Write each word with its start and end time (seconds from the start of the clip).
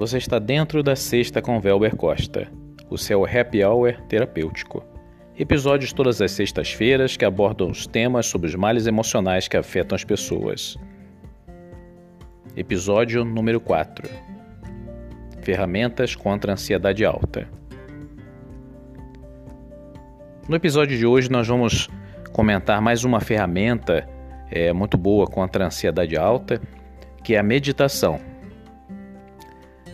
Você 0.00 0.16
está 0.16 0.38
dentro 0.38 0.82
da 0.82 0.96
sexta 0.96 1.42
com 1.42 1.60
Velber 1.60 1.94
Costa, 1.94 2.48
o 2.88 2.96
seu 2.96 3.22
happy 3.26 3.62
hour 3.62 4.00
terapêutico. 4.08 4.82
Episódios 5.38 5.92
todas 5.92 6.22
as 6.22 6.32
sextas-feiras 6.32 7.18
que 7.18 7.24
abordam 7.26 7.68
os 7.68 7.86
temas 7.86 8.24
sobre 8.24 8.48
os 8.48 8.54
males 8.54 8.86
emocionais 8.86 9.46
que 9.46 9.58
afetam 9.58 9.94
as 9.94 10.02
pessoas. 10.02 10.78
Episódio 12.56 13.26
número 13.26 13.60
4 13.60 14.08
Ferramentas 15.42 16.16
contra 16.16 16.52
a 16.52 16.54
ansiedade 16.54 17.04
alta. 17.04 17.46
No 20.48 20.56
episódio 20.56 20.96
de 20.96 21.04
hoje, 21.04 21.30
nós 21.30 21.46
vamos 21.46 21.90
comentar 22.32 22.80
mais 22.80 23.04
uma 23.04 23.20
ferramenta 23.20 24.08
é, 24.50 24.72
muito 24.72 24.96
boa 24.96 25.26
contra 25.26 25.64
a 25.64 25.66
ansiedade 25.66 26.16
alta, 26.16 26.58
que 27.22 27.34
é 27.34 27.38
a 27.38 27.42
meditação. 27.42 28.30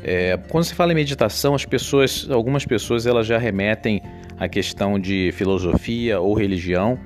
É, 0.09 0.38
quando 0.48 0.62
se 0.62 0.73
fala 0.73 0.92
em 0.92 0.95
meditação, 0.95 1.52
as 1.52 1.65
pessoas, 1.65 2.28
algumas 2.30 2.64
pessoas 2.64 3.06
elas 3.06 3.27
já 3.27 3.38
remetem 3.38 4.01
à 4.38 4.48
questão 4.48 5.01
de 5.01 5.33
filosofia 5.33 6.20
ou 6.20 6.33
religião 6.33 6.97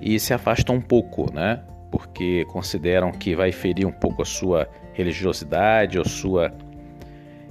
e 0.00 0.20
se 0.20 0.32
afastam 0.32 0.76
um 0.76 0.80
pouco, 0.80 1.34
né? 1.34 1.60
Porque 1.90 2.44
consideram 2.44 3.10
que 3.10 3.34
vai 3.34 3.50
ferir 3.50 3.84
um 3.88 3.90
pouco 3.90 4.22
a 4.22 4.24
sua 4.24 4.68
religiosidade 4.92 5.98
ou 5.98 6.04
sua 6.04 6.54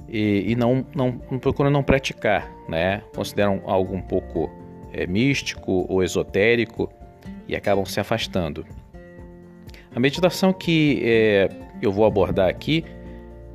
e, 0.08 0.52
e 0.52 0.56
não, 0.56 0.86
não, 0.96 1.12
procuram 1.38 1.70
não 1.70 1.82
praticar, 1.82 2.50
né? 2.66 3.02
Consideram 3.14 3.60
algo 3.66 3.94
um 3.94 4.00
pouco 4.00 4.50
é, 4.90 5.06
místico 5.06 5.84
ou 5.86 6.02
esotérico 6.02 6.90
e 7.46 7.54
acabam 7.54 7.84
se 7.84 8.00
afastando. 8.00 8.64
A 9.94 10.00
meditação 10.00 10.50
que 10.50 11.02
é, 11.04 11.50
eu 11.82 11.92
vou 11.92 12.06
abordar 12.06 12.48
aqui, 12.48 12.86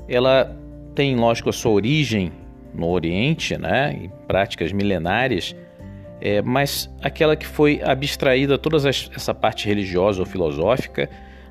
ela 0.07 0.61
tem, 0.93 1.15
lógico, 1.15 1.49
a 1.49 1.53
sua 1.53 1.71
origem 1.71 2.31
no 2.73 2.89
Oriente, 2.89 3.57
né, 3.57 3.93
em 3.93 4.09
práticas 4.27 4.71
milenares, 4.71 5.55
é, 6.19 6.41
mas 6.41 6.89
aquela 7.01 7.35
que 7.35 7.45
foi 7.45 7.81
abstraída 7.83 8.57
toda 8.57 8.77
essa 8.87 9.33
parte 9.33 9.67
religiosa 9.67 10.21
ou 10.21 10.25
filosófica, 10.25 11.09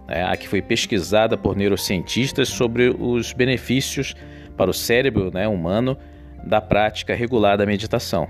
né, 0.09 0.25
a 0.25 0.37
que 0.37 0.49
foi 0.49 0.63
pesquisada 0.63 1.37
por 1.37 1.57
neurocientistas 1.57 2.49
sobre 2.49 2.89
os 2.89 3.33
benefícios 3.33 4.15
para 4.57 4.71
o 4.71 4.75
cérebro 4.75 5.31
né, 5.33 5.47
humano 5.47 5.97
da 6.45 6.61
prática 6.61 7.15
regular 7.15 7.57
da 7.57 7.67
meditação. 7.67 8.29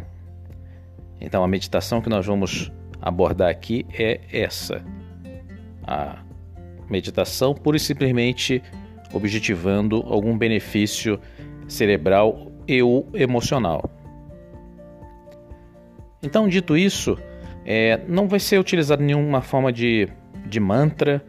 Então, 1.21 1.45
a 1.45 1.49
meditação 1.49 2.01
que 2.01 2.09
nós 2.09 2.27
vamos 2.27 2.71
abordar 3.01 3.49
aqui 3.49 3.87
é 3.97 4.21
essa: 4.33 4.85
a 5.87 6.19
meditação 6.91 7.55
pura 7.55 7.77
e 7.77 7.81
simplesmente 7.81 8.63
objetivando 9.13 10.03
algum 10.07 10.37
benefício 10.37 11.21
cerebral 11.69 12.51
e 12.67 12.83
ou 12.83 13.09
emocional. 13.15 13.91
Então, 16.23 16.49
dito 16.49 16.77
isso, 16.77 17.19
é, 17.65 18.01
não 18.07 18.29
vai 18.29 18.39
ser 18.39 18.59
utilizada 18.59 19.03
nenhuma 19.03 19.41
forma 19.41 19.73
de, 19.73 20.09
de 20.47 20.61
mantra, 20.61 21.25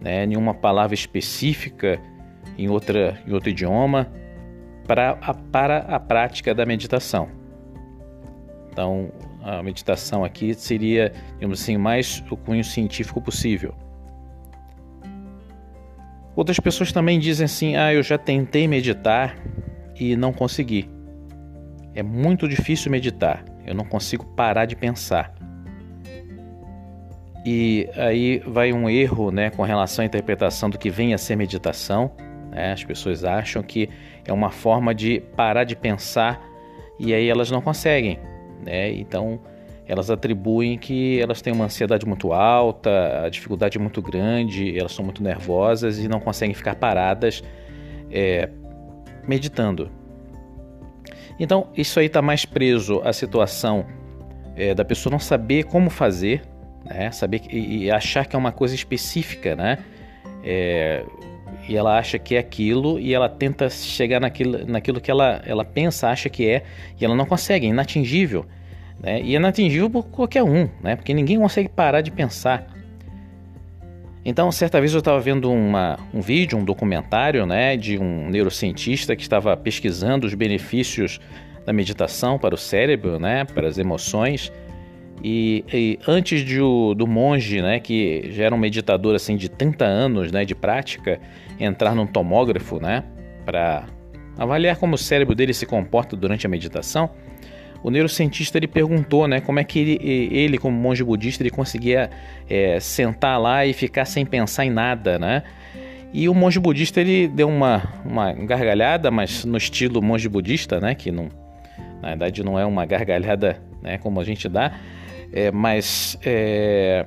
né, 0.00 0.26
nenhuma 0.26 0.52
palavra 0.52 0.94
específica 0.94 1.98
em, 2.58 2.68
outra, 2.68 3.18
em 3.26 3.32
outro 3.32 3.50
idioma 3.50 4.10
para 4.86 5.10
a, 5.20 5.34
para 5.34 5.78
a 5.78 5.98
prática 5.98 6.54
da 6.54 6.66
meditação. 6.66 7.28
Então, 8.70 9.10
a 9.42 9.62
meditação 9.62 10.24
aqui 10.24 10.52
seria, 10.54 11.12
digamos 11.34 11.62
assim, 11.62 11.76
mais 11.76 12.22
o 12.30 12.36
cunho 12.36 12.64
científico 12.64 13.20
possível. 13.20 13.74
Outras 16.36 16.58
pessoas 16.58 16.92
também 16.92 17.18
dizem 17.18 17.44
assim: 17.44 17.76
ah, 17.76 17.92
eu 17.92 18.02
já 18.02 18.18
tentei 18.18 18.66
meditar 18.66 19.36
e 19.98 20.16
não 20.16 20.32
consegui. 20.32 20.90
É 21.94 22.02
muito 22.02 22.48
difícil 22.48 22.90
meditar, 22.90 23.44
eu 23.64 23.74
não 23.74 23.84
consigo 23.84 24.24
parar 24.34 24.66
de 24.66 24.74
pensar. 24.74 25.32
E 27.46 27.88
aí 27.94 28.38
vai 28.46 28.72
um 28.72 28.88
erro 28.88 29.30
né, 29.30 29.50
com 29.50 29.62
relação 29.62 30.02
à 30.02 30.06
interpretação 30.06 30.70
do 30.70 30.78
que 30.78 30.88
vem 30.88 31.12
a 31.12 31.18
ser 31.18 31.36
meditação. 31.36 32.10
Né? 32.50 32.72
As 32.72 32.82
pessoas 32.82 33.22
acham 33.22 33.62
que 33.62 33.88
é 34.24 34.32
uma 34.32 34.50
forma 34.50 34.94
de 34.94 35.20
parar 35.36 35.64
de 35.64 35.76
pensar 35.76 36.42
e 36.98 37.12
aí 37.12 37.28
elas 37.28 37.50
não 37.50 37.60
conseguem. 37.60 38.18
Né? 38.64 38.92
Então 38.92 39.38
elas 39.86 40.10
atribuem 40.10 40.78
que 40.78 41.20
elas 41.20 41.42
têm 41.42 41.52
uma 41.52 41.66
ansiedade 41.66 42.06
muito 42.06 42.32
alta, 42.32 43.24
a 43.24 43.28
dificuldade 43.28 43.76
é 43.76 43.80
muito 43.80 44.00
grande, 44.00 44.78
elas 44.78 44.92
são 44.92 45.04
muito 45.04 45.22
nervosas 45.22 45.98
e 45.98 46.08
não 46.08 46.20
conseguem 46.20 46.54
ficar 46.54 46.74
paradas 46.76 47.42
é, 48.10 48.48
meditando. 49.26 49.90
Então, 51.38 51.68
isso 51.76 51.98
aí 51.98 52.06
está 52.06 52.22
mais 52.22 52.44
preso 52.44 53.00
à 53.04 53.12
situação 53.12 53.84
é, 54.56 54.74
da 54.74 54.84
pessoa 54.84 55.10
não 55.10 55.18
saber 55.18 55.64
como 55.64 55.90
fazer, 55.90 56.42
né? 56.84 57.10
saber 57.10 57.42
e, 57.50 57.84
e, 57.84 57.90
achar 57.90 58.24
que 58.24 58.36
é 58.36 58.38
uma 58.38 58.52
coisa 58.52 58.74
específica, 58.74 59.56
né? 59.56 59.78
É, 60.44 61.04
e 61.68 61.76
ela 61.76 61.98
acha 61.98 62.18
que 62.18 62.36
é 62.36 62.38
aquilo 62.38 63.00
e 63.00 63.14
ela 63.14 63.28
tenta 63.28 63.68
chegar 63.70 64.20
naquilo, 64.20 64.66
naquilo 64.66 65.00
que 65.00 65.10
ela, 65.10 65.42
ela 65.46 65.64
pensa, 65.64 66.08
acha 66.08 66.28
que 66.28 66.46
é, 66.46 66.62
e 67.00 67.04
ela 67.04 67.14
não 67.14 67.26
consegue, 67.26 67.66
é 67.66 67.70
inatingível. 67.70 68.46
Né? 69.00 69.20
E 69.22 69.34
inatingível 69.34 69.90
por 69.90 70.04
qualquer 70.04 70.42
um, 70.42 70.68
né? 70.82 70.96
porque 70.96 71.12
ninguém 71.12 71.38
consegue 71.38 71.68
parar 71.68 72.00
de 72.00 72.10
pensar. 72.10 72.66
Então, 74.24 74.50
certa 74.50 74.80
vez 74.80 74.94
eu 74.94 75.00
estava 75.00 75.20
vendo 75.20 75.52
uma, 75.52 75.98
um 76.12 76.22
vídeo, 76.22 76.56
um 76.56 76.64
documentário 76.64 77.44
né, 77.44 77.76
de 77.76 77.98
um 77.98 78.30
neurocientista 78.30 79.14
que 79.14 79.20
estava 79.20 79.54
pesquisando 79.54 80.26
os 80.26 80.32
benefícios 80.32 81.20
da 81.66 81.74
meditação 81.74 82.38
para 82.38 82.54
o 82.54 82.58
cérebro, 82.58 83.18
né, 83.18 83.44
para 83.44 83.68
as 83.68 83.76
emoções. 83.76 84.50
E, 85.22 85.62
e 85.72 85.98
antes 86.08 86.42
de 86.42 86.60
o, 86.60 86.94
do 86.94 87.06
monge, 87.06 87.60
né, 87.60 87.78
que 87.80 88.30
já 88.30 88.44
era 88.44 88.54
um 88.54 88.58
meditador 88.58 89.14
assim, 89.14 89.36
de 89.36 89.50
30 89.50 89.84
anos 89.84 90.32
né, 90.32 90.44
de 90.44 90.54
prática, 90.54 91.20
entrar 91.60 91.94
num 91.94 92.06
tomógrafo 92.06 92.80
né, 92.80 93.04
para 93.44 93.84
avaliar 94.38 94.76
como 94.76 94.94
o 94.94 94.98
cérebro 94.98 95.34
dele 95.34 95.52
se 95.52 95.66
comporta 95.66 96.16
durante 96.16 96.46
a 96.46 96.48
meditação, 96.48 97.10
o 97.84 97.90
neurocientista 97.90 98.56
ele 98.56 98.66
perguntou, 98.66 99.28
né, 99.28 99.42
como 99.42 99.60
é 99.60 99.64
que 99.64 99.78
ele, 99.78 99.98
ele 100.34 100.56
como 100.56 100.74
monge 100.74 101.04
budista, 101.04 101.42
ele 101.42 101.50
conseguia 101.50 102.08
é, 102.48 102.80
sentar 102.80 103.38
lá 103.38 103.66
e 103.66 103.74
ficar 103.74 104.06
sem 104.06 104.24
pensar 104.24 104.64
em 104.64 104.70
nada, 104.70 105.18
né? 105.18 105.42
E 106.10 106.26
o 106.26 106.34
monge 106.34 106.58
budista 106.58 107.02
ele 107.02 107.28
deu 107.28 107.46
uma, 107.46 107.82
uma 108.02 108.32
gargalhada, 108.32 109.10
mas 109.10 109.44
no 109.44 109.58
estilo 109.58 110.00
monge 110.00 110.30
budista, 110.30 110.80
né, 110.80 110.94
que 110.94 111.12
não, 111.12 111.28
na 112.00 112.08
verdade 112.08 112.42
não 112.42 112.58
é 112.58 112.64
uma 112.64 112.86
gargalhada, 112.86 113.60
né, 113.82 113.98
como 113.98 114.18
a 114.18 114.24
gente 114.24 114.48
dá, 114.48 114.72
é, 115.30 115.50
mas 115.50 116.18
é, 116.24 117.04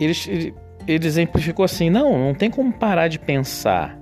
ele, 0.00 0.14
ele, 0.26 0.54
ele 0.86 1.06
exemplificou 1.06 1.66
assim, 1.66 1.90
não, 1.90 2.18
não 2.18 2.32
tem 2.32 2.50
como 2.50 2.72
parar 2.72 3.08
de 3.08 3.18
pensar. 3.18 3.98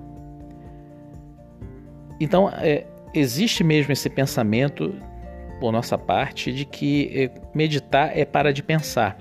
Então, 2.21 2.49
é, 2.59 2.85
existe 3.13 3.65
mesmo 3.65 3.93
esse 3.93 4.09
pensamento 4.09 4.95
por 5.61 5.73
nossa 5.73 5.97
parte, 5.97 6.53
de 6.53 6.65
que 6.65 7.11
eh, 7.15 7.31
meditar 7.55 8.17
é 8.17 8.25
para 8.25 8.53
de 8.53 8.63
pensar. 8.63 9.19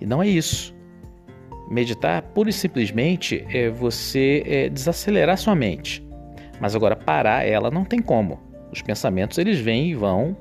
E 0.00 0.06
não 0.06 0.22
é 0.22 0.28
isso. 0.28 0.74
Meditar, 1.70 2.22
pura 2.22 2.50
e 2.50 2.52
simplesmente, 2.52 3.44
é 3.52 3.68
você 3.68 4.42
é, 4.46 4.68
desacelerar 4.68 5.36
sua 5.36 5.54
mente. 5.54 6.06
Mas 6.60 6.74
agora, 6.74 6.96
parar 6.96 7.46
ela 7.46 7.70
não 7.70 7.84
tem 7.84 8.00
como. 8.00 8.40
Os 8.72 8.80
pensamentos, 8.82 9.38
eles 9.38 9.58
vêm 9.58 9.90
e 9.90 9.94
vão. 9.94 10.36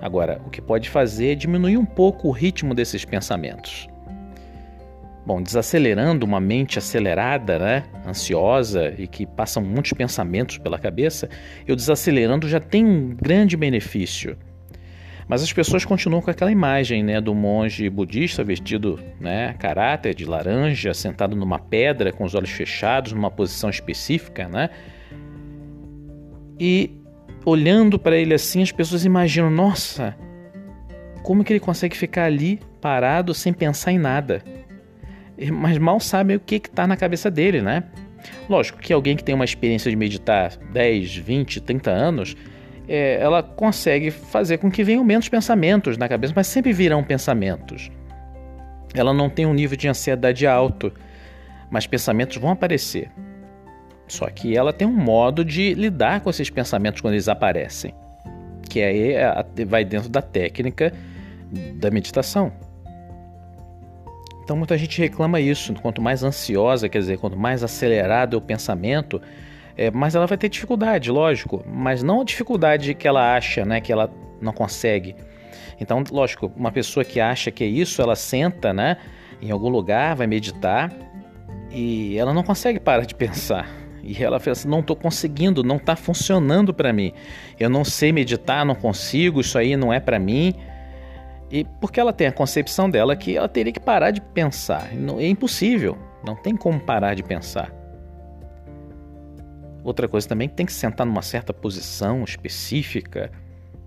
Agora, 0.00 0.40
o 0.46 0.50
que 0.50 0.60
pode 0.60 0.88
fazer 0.90 1.32
é 1.32 1.34
diminuir 1.34 1.76
um 1.76 1.84
pouco 1.84 2.28
o 2.28 2.30
ritmo 2.30 2.74
desses 2.74 3.04
pensamentos. 3.04 3.88
Bom, 5.26 5.42
desacelerando 5.42 6.24
uma 6.24 6.40
mente 6.40 6.78
acelerada, 6.78 7.58
né, 7.58 7.84
ansiosa 8.06 8.94
e 8.96 9.06
que 9.06 9.26
passam 9.26 9.62
muitos 9.62 9.92
pensamentos 9.92 10.56
pela 10.56 10.78
cabeça, 10.78 11.28
eu 11.66 11.76
desacelerando 11.76 12.48
já 12.48 12.60
tem 12.60 12.84
um 12.84 13.14
grande 13.14 13.56
benefício 13.56 14.38
mas 15.28 15.42
as 15.42 15.52
pessoas 15.52 15.84
continuam 15.84 16.22
com 16.22 16.30
aquela 16.30 16.50
imagem 16.50 17.02
né, 17.02 17.20
do 17.20 17.34
monge 17.34 17.88
budista 17.90 18.42
vestido 18.42 18.98
né, 19.20 19.52
caráter 19.58 20.14
de 20.14 20.24
laranja, 20.24 20.94
sentado 20.94 21.36
numa 21.36 21.58
pedra 21.58 22.10
com 22.10 22.24
os 22.24 22.34
olhos 22.34 22.50
fechados, 22.50 23.12
numa 23.12 23.30
posição 23.30 23.68
específica, 23.68 24.48
né? 24.48 24.70
E 26.58 26.90
olhando 27.44 27.98
para 27.98 28.16
ele 28.16 28.32
assim, 28.32 28.62
as 28.62 28.72
pessoas 28.72 29.04
imaginam: 29.04 29.50
nossa, 29.50 30.16
como 31.22 31.44
que 31.44 31.52
ele 31.52 31.60
consegue 31.60 31.96
ficar 31.96 32.24
ali 32.24 32.58
parado 32.80 33.34
sem 33.34 33.52
pensar 33.52 33.92
em 33.92 33.98
nada? 33.98 34.42
Mas 35.52 35.78
mal 35.78 36.00
sabem 36.00 36.36
o 36.36 36.40
que 36.40 36.56
está 36.56 36.86
na 36.86 36.96
cabeça 36.96 37.30
dele, 37.30 37.60
né? 37.60 37.84
Lógico 38.48 38.78
que 38.78 38.92
alguém 38.92 39.14
que 39.14 39.22
tem 39.22 39.34
uma 39.34 39.44
experiência 39.44 39.90
de 39.90 39.96
meditar 39.96 40.56
10, 40.72 41.16
20, 41.16 41.60
30 41.60 41.90
anos 41.90 42.36
é, 42.88 43.20
ela 43.20 43.42
consegue 43.42 44.10
fazer 44.10 44.58
com 44.58 44.70
que 44.70 44.82
venham 44.82 45.04
menos 45.04 45.28
pensamentos 45.28 45.98
na 45.98 46.08
cabeça, 46.08 46.32
mas 46.34 46.46
sempre 46.46 46.72
virão 46.72 47.04
pensamentos. 47.04 47.90
Ela 48.94 49.12
não 49.12 49.28
tem 49.28 49.44
um 49.44 49.52
nível 49.52 49.76
de 49.76 49.86
ansiedade 49.86 50.46
alto, 50.46 50.92
mas 51.70 51.86
pensamentos 51.86 52.38
vão 52.38 52.50
aparecer. 52.50 53.10
Só 54.06 54.26
que 54.30 54.56
ela 54.56 54.72
tem 54.72 54.88
um 54.88 54.96
modo 54.96 55.44
de 55.44 55.74
lidar 55.74 56.22
com 56.22 56.30
esses 56.30 56.48
pensamentos 56.48 57.02
quando 57.02 57.12
eles 57.12 57.28
aparecem, 57.28 57.94
que 58.68 58.80
aí 58.80 59.12
é 59.12 59.44
vai 59.66 59.84
dentro 59.84 60.08
da 60.08 60.22
técnica 60.22 60.92
da 61.74 61.90
meditação. 61.90 62.50
Então 64.42 64.56
muita 64.56 64.78
gente 64.78 64.98
reclama 64.98 65.38
isso. 65.38 65.74
Quanto 65.74 66.00
mais 66.00 66.22
ansiosa, 66.22 66.88
quer 66.88 67.00
dizer, 67.00 67.18
quanto 67.18 67.36
mais 67.36 67.62
acelerado 67.62 68.34
é 68.34 68.38
o 68.38 68.40
pensamento, 68.40 69.20
é, 69.78 69.92
mais 69.92 70.16
ela 70.16 70.26
vai 70.26 70.36
ter 70.36 70.48
dificuldade, 70.48 71.10
lógico. 71.10 71.64
Mas 71.64 72.02
não 72.02 72.20
a 72.20 72.24
dificuldade 72.24 72.92
que 72.94 73.06
ela 73.06 73.36
acha, 73.36 73.64
né, 73.64 73.80
que 73.80 73.92
ela 73.92 74.12
não 74.40 74.52
consegue. 74.52 75.14
Então, 75.80 76.02
lógico, 76.10 76.52
uma 76.56 76.72
pessoa 76.72 77.04
que 77.04 77.20
acha 77.20 77.52
que 77.52 77.62
é 77.62 77.66
isso, 77.68 78.02
ela 78.02 78.16
senta, 78.16 78.72
né, 78.72 78.96
em 79.40 79.52
algum 79.52 79.68
lugar, 79.68 80.16
vai 80.16 80.26
meditar 80.26 80.92
e 81.70 82.18
ela 82.18 82.34
não 82.34 82.42
consegue 82.42 82.80
parar 82.80 83.04
de 83.04 83.14
pensar. 83.14 83.70
E 84.02 84.22
ela 84.22 84.40
fala 84.40 84.52
assim: 84.52 84.68
não 84.68 84.80
estou 84.80 84.96
conseguindo, 84.96 85.62
não 85.62 85.76
está 85.76 85.94
funcionando 85.94 86.74
para 86.74 86.92
mim. 86.92 87.12
Eu 87.58 87.70
não 87.70 87.84
sei 87.84 88.10
meditar, 88.10 88.64
não 88.64 88.74
consigo, 88.74 89.40
isso 89.40 89.56
aí 89.56 89.76
não 89.76 89.92
é 89.92 90.00
para 90.00 90.18
mim. 90.18 90.54
E 91.50 91.64
porque 91.80 92.00
ela 92.00 92.12
tem 92.12 92.26
a 92.26 92.32
concepção 92.32 92.90
dela 92.90 93.14
que 93.14 93.36
ela 93.36 93.48
teria 93.48 93.72
que 93.72 93.80
parar 93.80 94.10
de 94.10 94.20
pensar. 94.20 94.90
É 95.18 95.26
impossível, 95.26 95.96
não 96.26 96.34
tem 96.34 96.56
como 96.56 96.80
parar 96.80 97.14
de 97.14 97.22
pensar. 97.22 97.77
Outra 99.88 100.06
coisa 100.06 100.28
também 100.28 100.50
tem 100.50 100.66
que 100.66 100.72
sentar 100.74 101.06
numa 101.06 101.22
certa 101.22 101.50
posição 101.50 102.22
específica. 102.22 103.32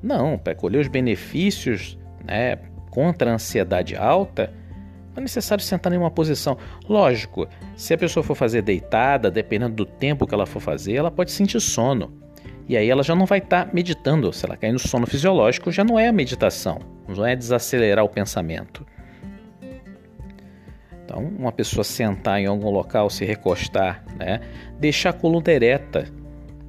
Não, 0.02 0.36
para 0.36 0.56
colher 0.56 0.82
os 0.82 0.88
benefícios 0.88 1.96
né, 2.26 2.56
contra 2.90 3.30
a 3.30 3.36
ansiedade 3.36 3.96
alta, 3.96 4.52
não 5.14 5.18
é 5.18 5.22
necessário 5.22 5.64
sentar 5.64 5.94
em 5.94 5.98
uma 5.98 6.10
posição. 6.10 6.58
Lógico, 6.90 7.48
se 7.76 7.94
a 7.94 7.98
pessoa 8.00 8.24
for 8.24 8.34
fazer 8.34 8.64
deitada, 8.64 9.30
dependendo 9.30 9.76
do 9.76 9.86
tempo 9.86 10.26
que 10.26 10.34
ela 10.34 10.48
for 10.48 10.60
fazer, 10.60 10.96
ela 10.96 11.12
pode 11.12 11.32
sentir 11.32 11.62
sono. 11.62 12.12
E 12.68 12.76
aí 12.76 12.90
ela 12.90 13.04
já 13.04 13.14
não 13.14 13.28
vai 13.28 13.38
estar 13.38 13.66
tá 13.66 13.72
meditando. 13.72 14.34
Se 14.34 14.44
ela 14.44 14.58
cair 14.58 14.72
no 14.72 14.80
sono 14.80 15.06
fisiológico, 15.06 15.72
já 15.72 15.84
não 15.84 16.00
é 16.00 16.08
a 16.08 16.12
meditação, 16.12 16.80
não 17.08 17.24
é 17.24 17.36
desacelerar 17.36 18.04
o 18.04 18.10
pensamento. 18.10 18.84
Então, 21.12 21.30
uma 21.38 21.52
pessoa 21.52 21.84
sentar 21.84 22.40
em 22.40 22.46
algum 22.46 22.70
local, 22.70 23.10
se 23.10 23.26
recostar, 23.26 24.02
né? 24.18 24.40
deixar 24.80 25.10
a 25.10 25.14
coluna 25.14 25.52
ereta. 25.52 26.08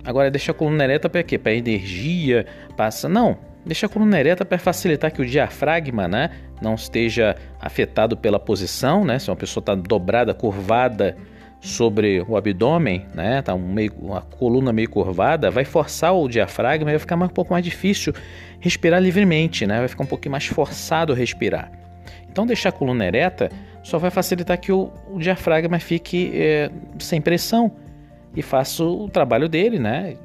Agora, 0.05 0.33
deixar 0.33 0.51
a 0.51 0.55
coluna 0.57 0.83
ereta 0.83 1.09
para 1.09 1.23
quê? 1.23 1.39
Para 1.39 1.53
energia, 1.53 2.45
passa. 2.77 3.09
Não, 3.09 3.39
deixar 3.65 3.87
a 3.87 3.89
coluna 3.89 4.19
ereta 4.19 4.45
para 4.45 4.59
facilitar 4.59 5.13
que 5.13 5.23
o 5.23 5.25
diafragma 5.25 6.09
né, 6.09 6.31
não 6.61 6.75
esteja 6.75 7.37
afetado 7.61 8.17
pela 8.17 8.41
posição, 8.41 9.05
né? 9.05 9.21
Se 9.21 9.31
uma 9.31 9.37
pessoa 9.37 9.63
está 9.63 9.77
dobrada, 9.77 10.35
curvada, 10.35 11.17
sobre 11.61 12.21
o 12.27 12.37
abdômen, 12.37 13.07
né, 13.15 13.41
tá 13.41 13.55
um 13.55 13.73
meio, 13.73 13.93
uma 14.01 14.23
coluna 14.23 14.73
meio 14.73 14.91
curvada, 14.91 15.49
vai 15.49 15.65
forçar 15.65 16.13
o 16.13 16.29
diafragma 16.29 16.91
e 16.91 16.95
vai 16.95 16.99
ficar 16.99 17.15
um 17.15 17.29
pouco 17.29 17.53
mais 17.53 17.65
difícil 17.65 18.13
respirar 18.59 19.01
livremente, 19.01 19.65
né, 19.65 19.79
vai 19.79 19.87
ficar 19.87 20.03
um 20.03 20.09
pouquinho 20.09 20.33
mais 20.33 20.45
forçado 20.45 21.15
respirar. 21.15 21.71
Então, 22.29 22.47
deixar 22.47 22.71
a 22.71 22.73
coluna 22.73 23.07
ereta 23.07 23.49
só 23.83 23.99
vai 23.99 24.11
facilitar 24.11 24.59
que 24.61 24.73
o, 24.73 24.91
o 25.11 25.19
diafragma 25.19 25.79
fique 25.79 26.31
é, 26.35 26.71
sem 26.99 27.21
pressão 27.21 27.73
e 28.35 28.43
faça 28.43 28.85
o 28.85 29.09
trabalho 29.09 29.49
dele, 29.49 29.79
né, 29.79 30.17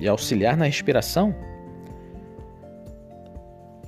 e 0.00 0.08
auxiliar 0.08 0.56
na 0.56 0.64
respiração. 0.64 1.34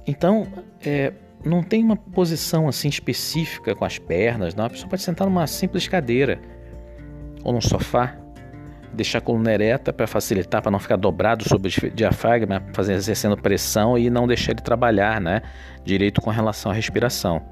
Então, 0.06 0.46
é, 0.84 1.12
não 1.44 1.62
tem 1.62 1.82
uma 1.82 1.96
posição 1.96 2.68
assim 2.68 2.88
específica 2.88 3.74
com 3.74 3.84
as 3.84 3.98
pernas, 3.98 4.54
não. 4.54 4.66
A 4.66 4.70
pessoa 4.70 4.88
pode 4.88 5.02
sentar 5.02 5.26
numa 5.26 5.46
simples 5.46 5.86
cadeira 5.88 6.40
ou 7.42 7.52
num 7.52 7.60
sofá, 7.60 8.16
deixar 8.92 9.18
a 9.18 9.20
coluna 9.20 9.52
ereta 9.52 9.92
para 9.92 10.06
facilitar, 10.06 10.62
para 10.62 10.70
não 10.70 10.78
ficar 10.78 10.96
dobrado 10.96 11.46
sobre 11.48 11.68
o 11.68 11.90
diafragma, 11.90 12.62
fazer 12.72 12.94
exercendo 12.94 13.36
pressão 13.36 13.98
e 13.98 14.08
não 14.08 14.26
deixar 14.26 14.52
ele 14.52 14.62
trabalhar, 14.62 15.20
né, 15.20 15.42
direito 15.84 16.20
com 16.20 16.30
relação 16.30 16.70
à 16.70 16.74
respiração. 16.74 17.42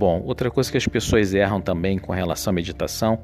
Bom, 0.00 0.22
outra 0.24 0.50
coisa 0.50 0.70
que 0.72 0.78
as 0.78 0.86
pessoas 0.86 1.34
erram 1.34 1.60
também 1.60 1.98
com 1.98 2.10
relação 2.10 2.52
à 2.52 2.54
meditação 2.54 3.18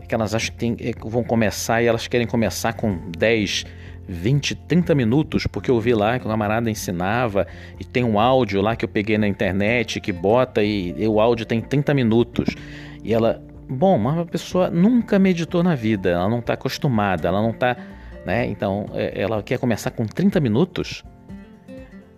é 0.00 0.06
que 0.06 0.14
elas 0.14 0.34
acham 0.34 0.52
que 0.52 0.56
tem, 0.56 0.74
é, 0.80 0.92
vão 1.06 1.22
começar 1.22 1.82
e 1.82 1.86
elas 1.86 2.08
querem 2.08 2.26
começar 2.26 2.72
com 2.72 2.98
10, 3.10 3.66
20, 4.08 4.54
30 4.54 4.94
minutos, 4.94 5.46
porque 5.46 5.70
eu 5.70 5.78
vi 5.78 5.92
lá 5.92 6.18
que 6.18 6.24
o 6.24 6.30
camarada 6.30 6.70
ensinava 6.70 7.46
e 7.78 7.84
tem 7.84 8.02
um 8.02 8.18
áudio 8.18 8.62
lá 8.62 8.74
que 8.74 8.86
eu 8.86 8.88
peguei 8.88 9.18
na 9.18 9.28
internet 9.28 10.00
que 10.00 10.12
bota 10.12 10.62
e, 10.62 10.94
e 10.96 11.06
o 11.06 11.20
áudio 11.20 11.44
tem 11.44 11.60
30 11.60 11.92
minutos. 11.92 12.54
E 13.02 13.12
ela, 13.12 13.42
bom, 13.68 13.98
mas 13.98 14.20
a 14.20 14.24
pessoa 14.24 14.70
nunca 14.70 15.18
meditou 15.18 15.62
na 15.62 15.74
vida, 15.74 16.08
ela 16.08 16.30
não 16.30 16.38
está 16.38 16.54
acostumada, 16.54 17.28
ela 17.28 17.42
não 17.42 17.50
está, 17.50 17.76
né? 18.24 18.46
Então, 18.46 18.86
é, 18.94 19.20
ela 19.20 19.42
quer 19.42 19.58
começar 19.58 19.90
com 19.90 20.06
30 20.06 20.40
minutos 20.40 21.04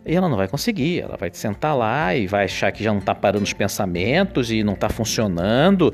e 0.07 0.15
ela 0.15 0.29
não 0.29 0.37
vai 0.37 0.49
conseguir. 0.49 1.01
Ela 1.01 1.17
vai 1.17 1.31
sentar 1.33 1.77
lá 1.77 2.15
e 2.15 2.27
vai 2.27 2.45
achar 2.45 2.71
que 2.73 2.83
já 2.83 2.93
não 2.93 3.01
está 3.01 3.15
parando 3.15 3.45
os 3.45 3.53
pensamentos 3.53 4.51
e 4.51 4.63
não 4.63 4.75
está 4.75 4.89
funcionando 4.89 5.93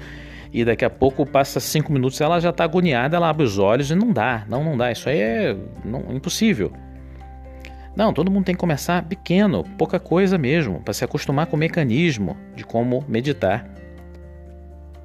e 0.53 0.65
daqui 0.65 0.85
a 0.85 0.91
pouco 0.91 1.25
passa 1.25 1.59
cinco 1.59 1.93
minutos 1.93 2.21
ela 2.21 2.39
já 2.39 2.51
está 2.51 2.65
agoniada, 2.65 3.17
ela 3.17 3.31
abre 3.31 3.43
os 3.43 3.59
olhos 3.59 3.91
e 3.91 3.95
não 3.95 4.13
dá, 4.13 4.45
não, 4.49 4.63
não 4.63 4.77
dá, 4.77 4.93
isso 4.93 5.09
aí 5.09 5.19
é 5.19 5.57
não, 5.85 6.13
impossível. 6.15 6.71
Não, 7.97 8.13
todo 8.13 8.31
mundo 8.31 8.45
tem 8.45 8.55
que 8.55 8.61
começar 8.61 9.03
pequeno, 9.05 9.65
pouca 9.79 9.99
coisa 9.99 10.37
mesmo, 10.37 10.81
para 10.81 10.93
se 10.93 11.05
acostumar 11.05 11.47
com 11.47 11.57
o 11.57 11.59
mecanismo 11.59 12.37
de 12.55 12.65
como 12.65 13.05
meditar. 13.09 13.67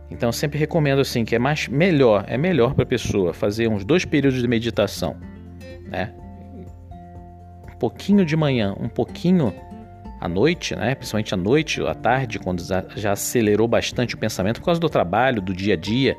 Então 0.09 0.31
sempre 0.31 0.59
recomendo 0.59 0.99
assim 0.99 1.23
que 1.23 1.35
é 1.35 1.39
mais 1.39 1.67
melhor, 1.67 2.25
é 2.27 2.37
melhor 2.37 2.73
para 2.73 2.83
a 2.83 2.87
pessoa 2.87 3.33
fazer 3.33 3.69
uns 3.69 3.85
dois 3.85 4.03
períodos 4.03 4.41
de 4.41 4.47
meditação, 4.47 5.15
né? 5.85 6.13
Pouquinho 7.79 8.25
de 8.25 8.35
manhã, 8.35 8.75
um 8.79 8.89
pouquinho 8.89 9.53
à 10.19 10.27
noite, 10.27 10.75
né? 10.75 10.95
principalmente 10.95 11.33
à 11.33 11.37
noite, 11.37 11.81
à 11.81 11.93
tarde, 11.93 12.39
quando 12.39 12.63
já 12.95 13.11
acelerou 13.11 13.67
bastante 13.67 14.15
o 14.15 14.17
pensamento 14.17 14.59
por 14.59 14.65
causa 14.65 14.79
do 14.79 14.89
trabalho, 14.89 15.41
do 15.41 15.53
dia 15.53 15.75
a 15.75 15.77
dia, 15.77 16.17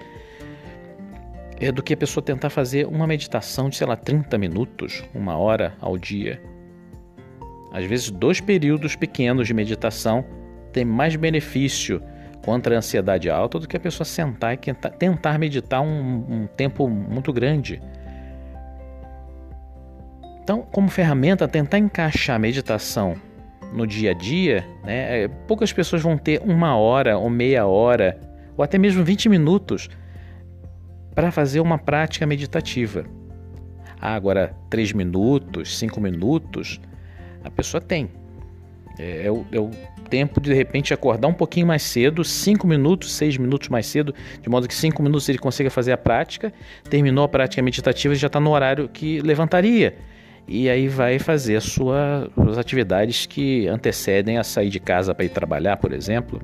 é 1.60 1.72
do 1.72 1.82
que 1.82 1.94
a 1.94 1.96
pessoa 1.96 2.22
tentar 2.22 2.50
fazer 2.50 2.86
uma 2.86 3.06
meditação 3.06 3.68
de, 3.68 3.76
sei 3.76 3.86
lá, 3.86 3.96
30 3.96 4.38
minutos, 4.38 5.02
uma 5.14 5.36
hora 5.36 5.74
ao 5.80 5.98
dia. 5.98 6.40
Às 7.72 7.84
vezes, 7.84 8.10
dois 8.10 8.40
períodos 8.40 8.94
pequenos 8.94 9.46
de 9.46 9.54
meditação 9.54 10.24
têm 10.72 10.84
mais 10.84 11.16
benefício 11.16 12.00
contra 12.44 12.74
a 12.74 12.78
ansiedade 12.78 13.28
alta 13.28 13.58
do 13.58 13.68
que 13.68 13.76
a 13.76 13.80
pessoa 13.80 14.04
sentar 14.04 14.54
e 14.54 14.56
tentar 14.98 15.38
meditar 15.38 15.80
um, 15.82 16.24
um 16.28 16.46
tempo 16.46 16.88
muito 16.88 17.32
grande. 17.32 17.80
Então, 20.48 20.62
como 20.62 20.88
ferramenta, 20.88 21.46
tentar 21.46 21.76
encaixar 21.76 22.36
a 22.36 22.38
meditação 22.38 23.16
no 23.70 23.86
dia 23.86 24.12
a 24.12 24.14
dia, 24.14 24.66
né, 24.82 25.24
é, 25.24 25.28
poucas 25.28 25.70
pessoas 25.74 26.00
vão 26.00 26.16
ter 26.16 26.40
uma 26.42 26.74
hora 26.74 27.18
ou 27.18 27.28
meia 27.28 27.66
hora 27.66 28.18
ou 28.56 28.64
até 28.64 28.78
mesmo 28.78 29.04
20 29.04 29.28
minutos 29.28 29.90
para 31.14 31.30
fazer 31.30 31.60
uma 31.60 31.76
prática 31.76 32.26
meditativa. 32.26 33.04
Ah, 34.00 34.14
agora, 34.14 34.56
3 34.70 34.94
minutos, 34.94 35.78
5 35.78 36.00
minutos, 36.00 36.80
a 37.44 37.50
pessoa 37.50 37.78
tem. 37.78 38.08
É, 38.98 39.26
é, 39.26 39.30
o, 39.30 39.44
é, 39.52 39.60
o, 39.60 39.70
tempo 40.08 40.40
de 40.40 40.48
de 40.48 40.56
repente 40.56 40.94
acordar 40.94 41.28
um 41.28 41.34
pouquinho 41.34 41.66
mais 41.66 41.82
cedo, 41.82 42.24
5 42.24 42.66
minutos, 42.66 43.12
6 43.12 43.36
minutos 43.36 43.68
mais 43.68 43.84
cedo, 43.84 44.14
de 44.40 44.48
modo 44.48 44.66
que 44.66 44.74
5 44.74 45.02
minutos 45.02 45.28
ele 45.28 45.36
consiga 45.36 45.68
fazer 45.68 45.92
a 45.92 45.98
prática, 45.98 46.50
terminou 46.88 47.22
a 47.22 47.28
prática 47.28 47.60
meditativa 47.60 48.14
e 48.14 48.16
já 48.16 48.28
está 48.28 48.40
no 48.40 48.48
horário 48.52 48.88
que 48.88 49.20
levantaria 49.20 49.94
e 50.48 50.70
aí 50.70 50.88
vai 50.88 51.18
fazer 51.18 51.60
sua, 51.60 52.30
as 52.48 52.56
atividades 52.56 53.26
que 53.26 53.68
antecedem 53.68 54.38
a 54.38 54.42
sair 54.42 54.70
de 54.70 54.80
casa 54.80 55.14
para 55.14 55.26
ir 55.26 55.28
trabalhar, 55.28 55.76
por 55.76 55.92
exemplo. 55.92 56.40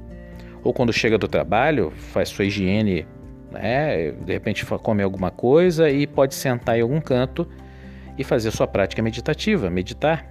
Ou 0.62 0.74
quando 0.74 0.92
chega 0.92 1.16
do 1.16 1.26
trabalho, 1.26 1.90
faz 1.90 2.28
sua 2.28 2.44
higiene, 2.44 3.06
né? 3.50 4.12
de 4.12 4.32
repente 4.32 4.66
come 4.66 5.02
alguma 5.02 5.30
coisa 5.30 5.88
e 5.88 6.06
pode 6.06 6.34
sentar 6.34 6.76
em 6.78 6.82
algum 6.82 7.00
canto 7.00 7.48
e 8.18 8.22
fazer 8.22 8.50
sua 8.50 8.66
prática 8.66 9.02
meditativa, 9.02 9.70
meditar. 9.70 10.30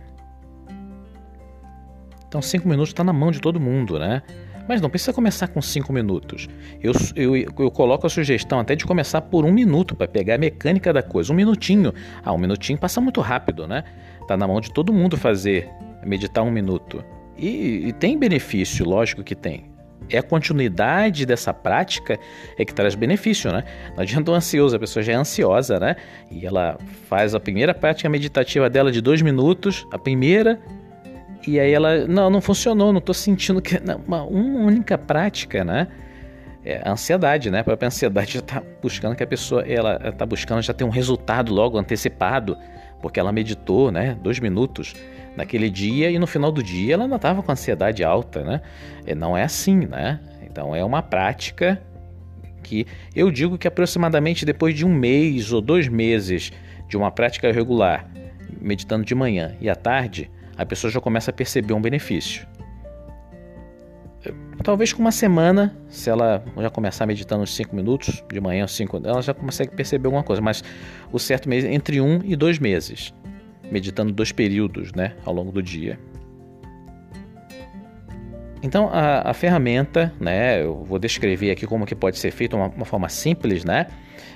Então, 2.27 2.41
cinco 2.43 2.67
minutos 2.67 2.89
está 2.89 3.03
na 3.03 3.13
mão 3.13 3.31
de 3.31 3.39
todo 3.39 3.59
mundo, 3.59 3.97
né? 3.97 4.21
Mas 4.67 4.81
não 4.81 4.89
precisa 4.89 5.11
começar 5.11 5.47
com 5.47 5.61
5 5.61 5.91
minutos. 5.91 6.47
Eu, 6.81 6.93
eu, 7.15 7.35
eu 7.35 7.71
coloco 7.71 8.07
a 8.07 8.09
sugestão 8.09 8.59
até 8.59 8.75
de 8.75 8.85
começar 8.85 9.21
por 9.21 9.45
um 9.45 9.51
minuto 9.51 9.95
para 9.95 10.07
pegar 10.07 10.35
a 10.35 10.37
mecânica 10.37 10.93
da 10.93 11.03
coisa. 11.03 11.33
Um 11.33 11.35
minutinho. 11.35 11.93
Ah, 12.23 12.33
um 12.33 12.37
minutinho 12.37 12.77
passa 12.77 13.01
muito 13.01 13.21
rápido, 13.21 13.67
né? 13.67 13.83
Tá 14.27 14.37
na 14.37 14.47
mão 14.47 14.61
de 14.61 14.71
todo 14.71 14.93
mundo 14.93 15.17
fazer, 15.17 15.69
meditar 16.05 16.43
um 16.43 16.51
minuto. 16.51 17.03
E, 17.37 17.87
e 17.87 17.93
tem 17.93 18.17
benefício, 18.17 18.85
lógico 18.85 19.23
que 19.23 19.35
tem. 19.35 19.73
É 20.09 20.17
a 20.17 20.23
continuidade 20.23 21.25
dessa 21.25 21.53
prática 21.53 22.19
é 22.57 22.65
que 22.65 22.73
traz 22.73 22.93
benefício, 22.93 23.51
né? 23.51 23.63
Não 23.95 24.03
adianta 24.03 24.31
o 24.31 24.33
ansioso, 24.33 24.75
a 24.75 24.79
pessoa 24.79 25.01
já 25.01 25.13
é 25.13 25.15
ansiosa, 25.15 25.79
né? 25.79 25.95
E 26.29 26.45
ela 26.45 26.77
faz 27.07 27.33
a 27.33 27.39
primeira 27.39 27.73
prática 27.73 28.09
meditativa 28.09 28.69
dela 28.69 28.91
de 28.91 29.01
dois 29.01 29.21
minutos, 29.21 29.87
a 29.91 29.97
primeira, 29.97 30.59
e 31.45 31.59
aí 31.59 31.71
ela, 31.71 32.07
não, 32.07 32.29
não 32.29 32.41
funcionou, 32.41 32.91
não 32.91 32.99
estou 32.99 33.13
sentindo 33.13 33.61
que. 33.61 33.79
Não, 33.79 33.97
uma, 34.07 34.23
única 34.23 34.97
prática, 34.97 35.63
né? 35.63 35.87
é 36.65 36.81
a 36.83 36.91
ansiedade, 36.91 37.51
né? 37.51 37.59
A 37.59 37.63
própria 37.63 37.87
ansiedade 37.87 38.33
já 38.33 38.39
está 38.39 38.63
buscando 38.81 39.15
que 39.15 39.23
a 39.23 39.27
pessoa 39.27 39.63
ela 39.63 39.99
está 40.09 40.25
buscando 40.25 40.61
já 40.61 40.73
ter 40.73 40.83
um 40.83 40.89
resultado 40.89 41.53
logo 41.53 41.77
antecipado, 41.77 42.57
porque 43.01 43.19
ela 43.19 43.31
meditou, 43.31 43.91
né? 43.91 44.17
Dois 44.21 44.39
minutos 44.39 44.95
naquele 45.35 45.69
dia 45.69 46.09
e 46.09 46.17
no 46.17 46.27
final 46.27 46.51
do 46.51 46.63
dia 46.63 46.93
ela 46.93 47.07
não 47.07 47.17
estava 47.17 47.43
com 47.43 47.51
ansiedade 47.51 48.03
alta, 48.03 48.43
né? 48.43 48.61
E 49.05 49.13
não 49.13 49.35
é 49.35 49.43
assim, 49.43 49.85
né? 49.85 50.19
Então 50.43 50.75
é 50.75 50.83
uma 50.83 51.01
prática 51.01 51.81
que 52.61 52.87
eu 53.13 53.29
digo 53.29 53.57
que 53.57 53.67
aproximadamente 53.67 54.45
depois 54.45 54.73
de 54.73 54.85
um 54.85 54.93
mês 54.93 55.51
ou 55.51 55.59
dois 55.59 55.89
meses 55.89 56.51
de 56.87 56.95
uma 56.95 57.11
prática 57.11 57.51
regular, 57.51 58.07
meditando 58.61 59.03
de 59.03 59.13
manhã 59.13 59.55
e 59.59 59.69
à 59.69 59.75
tarde, 59.75 60.31
a 60.57 60.65
pessoa 60.65 60.91
já 60.91 60.99
começa 60.99 61.31
a 61.31 61.33
perceber 61.33 61.73
um 61.73 61.81
benefício. 61.81 62.47
Talvez 64.63 64.93
com 64.93 65.01
uma 65.01 65.11
semana, 65.11 65.75
se 65.89 66.09
ela 66.09 66.43
já 66.57 66.69
começar 66.69 67.05
meditando 67.05 67.43
uns 67.43 67.53
5 67.53 67.75
minutos, 67.75 68.23
de 68.31 68.39
manhã, 68.39 68.65
5, 68.65 69.01
ela 69.03 69.21
já 69.21 69.33
consegue 69.33 69.75
perceber 69.75 70.07
alguma 70.07 70.23
coisa, 70.23 70.41
mas 70.41 70.63
o 71.11 71.19
certo 71.19 71.51
é 71.51 71.73
entre 71.73 71.99
um 71.99 72.21
e 72.23 72.35
dois 72.35 72.59
meses, 72.59 73.13
meditando 73.69 74.13
dois 74.13 74.31
períodos 74.31 74.93
né, 74.93 75.15
ao 75.25 75.33
longo 75.33 75.51
do 75.51 75.61
dia. 75.61 75.99
Então 78.61 78.89
a, 78.93 79.31
a, 79.31 79.33
ferramenta, 79.33 80.13
né, 80.17 80.63
eu 80.63 80.85
vou 80.85 80.97
descrever 80.97 81.51
aqui 81.51 81.67
como 81.67 81.85
que 81.85 81.93
pode 81.93 82.17
ser 82.17 82.31
feita 82.31 82.55
uma, 82.55 82.67
uma 82.67 82.85
forma 82.85 83.09
simples, 83.09 83.65
né? 83.65 83.87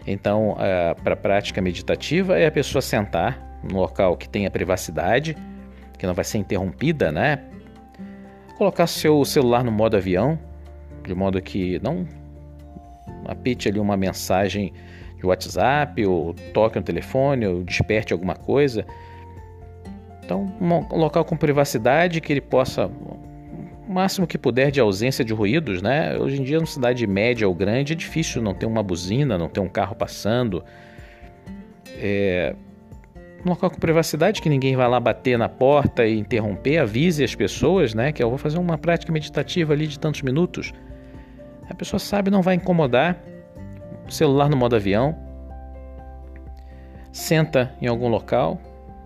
Então 0.05 0.57
para 1.01 1.13
a 1.13 1.17
prática 1.17 1.61
meditativa 1.61 2.37
é 2.37 2.45
a 2.45 2.51
pessoa 2.51 2.81
sentar 2.81 3.61
no 3.63 3.79
local 3.79 4.17
que 4.17 4.27
tenha 4.27 4.51
privacidade, 4.51 5.35
que 5.97 6.05
não 6.05 6.13
vai 6.13 6.25
ser 6.25 6.37
interrompida, 6.37 7.11
né? 7.11 7.39
Colocar 8.57 8.87
seu 8.87 9.23
celular 9.25 9.63
no 9.63 9.71
modo 9.71 9.97
avião, 9.97 10.39
de 11.05 11.13
modo 11.13 11.41
que 11.41 11.79
não 11.79 12.07
apite 13.25 13.67
ali 13.67 13.79
uma 13.79 13.97
mensagem 13.97 14.73
de 15.17 15.25
WhatsApp 15.25 16.05
ou 16.05 16.33
toque 16.53 16.77
no 16.77 16.83
telefone 16.83 17.45
ou 17.47 17.63
desperte 17.63 18.13
alguma 18.13 18.35
coisa. 18.35 18.85
Então, 20.23 20.51
um 20.59 20.97
local 20.97 21.23
com 21.23 21.37
privacidade 21.37 22.19
que 22.19 22.33
ele 22.33 22.41
possa 22.41 22.87
o 23.87 23.91
máximo 23.91 24.27
que 24.27 24.37
puder 24.37 24.69
de 24.69 24.81
ausência 24.81 25.23
de 25.23 25.33
ruídos, 25.33 25.81
né? 25.81 26.17
Hoje 26.17 26.41
em 26.41 26.43
dia, 26.43 26.57
numa 26.57 26.67
cidade 26.67 27.07
média 27.07 27.47
ou 27.47 27.55
grande, 27.55 27.93
é 27.93 27.95
difícil 27.95 28.41
não 28.41 28.53
ter 28.53 28.65
uma 28.65 28.83
buzina, 28.83 29.37
não 29.37 29.47
ter 29.47 29.61
um 29.61 29.69
carro 29.69 29.95
passando. 29.95 30.63
É... 31.95 32.53
Um 33.45 33.49
local 33.49 33.69
com 33.69 33.77
privacidade 33.77 34.41
que 34.41 34.49
ninguém 34.49 34.75
vai 34.75 34.87
lá 34.87 34.99
bater 34.99 35.37
na 35.37 35.47
porta 35.47 36.05
e 36.05 36.17
interromper, 36.17 36.79
avise 36.79 37.23
as 37.23 37.35
pessoas, 37.35 37.93
né? 37.93 38.11
Que 38.11 38.21
eu 38.21 38.29
vou 38.29 38.37
fazer 38.37 38.57
uma 38.57 38.77
prática 38.77 39.11
meditativa 39.11 39.73
ali 39.73 39.87
de 39.87 39.99
tantos 39.99 40.21
minutos. 40.21 40.73
A 41.69 41.73
pessoa 41.73 41.99
sabe, 41.99 42.31
não 42.31 42.41
vai 42.41 42.55
incomodar. 42.55 43.17
celular 44.09 44.49
no 44.49 44.57
modo 44.57 44.75
avião. 44.75 45.15
Senta 47.11 47.73
em 47.81 47.87
algum 47.87 48.07
local 48.07 48.59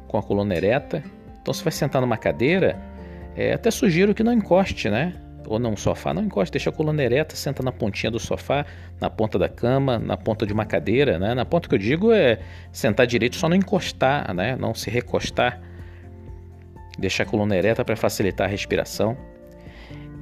com 0.08 0.18
a 0.18 0.24
coluna 0.24 0.56
ereta. 0.56 1.04
Então, 1.42 1.54
se 1.54 1.64
vai 1.64 1.72
sentar 1.72 2.02
numa 2.02 2.18
cadeira, 2.18 2.80
é, 3.36 3.54
até 3.54 3.72
sugiro 3.72 4.14
que 4.14 4.24
não 4.24 4.34
encoste, 4.34 4.90
né? 4.90 5.14
Ou 5.52 5.60
num 5.60 5.76
sofá, 5.76 6.14
não 6.14 6.24
encoste, 6.24 6.54
deixa 6.54 6.70
a 6.70 6.74
coluna 6.74 7.04
ereta, 7.04 7.36
senta 7.36 7.62
na 7.62 7.74
pontinha 7.74 8.10
do 8.10 8.18
sofá, 8.18 8.66
na 9.02 9.10
ponta 9.10 9.38
da 9.38 9.50
cama, 9.50 10.00
na 10.00 10.16
ponta 10.16 10.46
de 10.46 10.54
uma 10.54 10.64
cadeira, 10.64 11.20
né? 11.20 11.36
Na 11.36 11.44
ponta 11.44 11.68
que 11.68 11.76
eu 11.76 11.80
digo 11.80 12.14
é 12.14 12.40
sentar 12.72 13.06
direito, 13.06 13.36
só 13.36 13.50
não 13.50 13.58
encostar, 13.58 14.34
né? 14.34 14.56
Não 14.56 14.74
se 14.74 14.90
recostar. 14.90 15.60
Deixar 16.98 17.24
a 17.24 17.26
coluna 17.26 17.54
ereta 17.54 17.84
para 17.84 17.98
facilitar 17.98 18.48
a 18.48 18.50
respiração. 18.50 19.18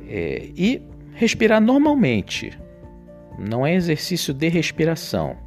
É, 0.08 0.50
e 0.58 0.82
respirar 1.14 1.62
normalmente. 1.62 2.58
Não 3.38 3.68
é 3.68 3.76
exercício 3.76 4.34
de 4.34 4.50
respiração. 4.50 5.38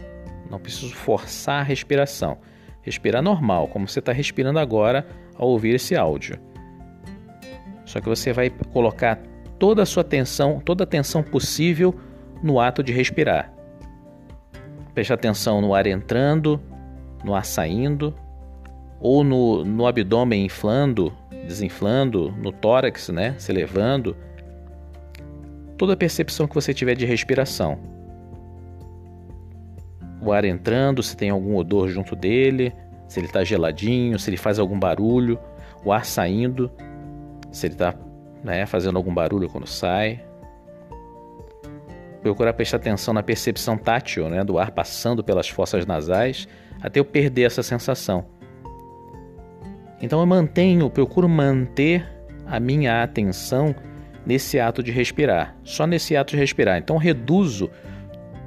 Não 0.48 0.60
preciso 0.60 0.94
forçar 0.94 1.58
a 1.58 1.64
respiração. 1.64 2.38
Respirar 2.82 3.20
normal, 3.20 3.66
como 3.66 3.88
você 3.88 3.98
está 3.98 4.12
respirando 4.12 4.60
agora 4.60 5.04
ao 5.34 5.48
ouvir 5.48 5.74
esse 5.74 5.96
áudio. 5.96 6.38
Só 7.84 8.00
que 8.00 8.08
você 8.08 8.32
vai 8.32 8.48
colocar 8.48 9.31
toda 9.62 9.84
a 9.84 9.86
sua 9.86 10.00
atenção, 10.00 10.58
toda 10.58 10.82
a 10.82 10.86
atenção 10.86 11.22
possível 11.22 11.94
no 12.42 12.58
ato 12.58 12.82
de 12.82 12.92
respirar. 12.92 13.52
Preste 14.92 15.12
atenção 15.12 15.60
no 15.60 15.72
ar 15.72 15.86
entrando, 15.86 16.60
no 17.22 17.32
ar 17.32 17.44
saindo, 17.44 18.12
ou 18.98 19.22
no, 19.22 19.64
no 19.64 19.86
abdômen 19.86 20.44
inflando, 20.44 21.12
desinflando, 21.46 22.32
no 22.32 22.50
tórax, 22.50 23.10
né, 23.10 23.36
se 23.38 23.52
elevando. 23.52 24.16
Toda 25.78 25.92
a 25.92 25.96
percepção 25.96 26.48
que 26.48 26.56
você 26.56 26.74
tiver 26.74 26.96
de 26.96 27.06
respiração. 27.06 27.78
O 30.20 30.32
ar 30.32 30.44
entrando, 30.44 31.04
se 31.04 31.16
tem 31.16 31.30
algum 31.30 31.54
odor 31.54 31.88
junto 31.88 32.16
dele, 32.16 32.72
se 33.06 33.20
ele 33.20 33.28
está 33.28 33.44
geladinho, 33.44 34.18
se 34.18 34.28
ele 34.28 34.36
faz 34.36 34.58
algum 34.58 34.76
barulho, 34.76 35.38
o 35.84 35.92
ar 35.92 36.04
saindo 36.04 36.68
se 37.52 37.68
ele 37.68 37.74
está 37.74 37.94
né, 38.42 38.66
fazendo 38.66 38.96
algum 38.96 39.12
barulho 39.12 39.48
quando 39.48 39.66
sai. 39.66 40.20
Procurar 42.22 42.52
prestar 42.52 42.76
atenção 42.76 43.12
na 43.12 43.22
percepção 43.22 43.76
tátil 43.76 44.28
né, 44.28 44.44
do 44.44 44.58
ar 44.58 44.70
passando 44.70 45.24
pelas 45.24 45.48
fossas 45.48 45.84
nasais 45.86 46.46
até 46.80 47.00
eu 47.00 47.04
perder 47.04 47.42
essa 47.42 47.62
sensação. 47.62 48.24
Então 50.00 50.20
eu 50.20 50.26
mantenho, 50.26 50.90
procuro 50.90 51.28
manter 51.28 52.06
a 52.46 52.58
minha 52.58 53.02
atenção 53.02 53.74
nesse 54.26 54.58
ato 54.58 54.82
de 54.82 54.90
respirar, 54.90 55.56
só 55.62 55.86
nesse 55.86 56.16
ato 56.16 56.32
de 56.32 56.36
respirar. 56.36 56.78
Então 56.78 56.96
reduzo 56.96 57.70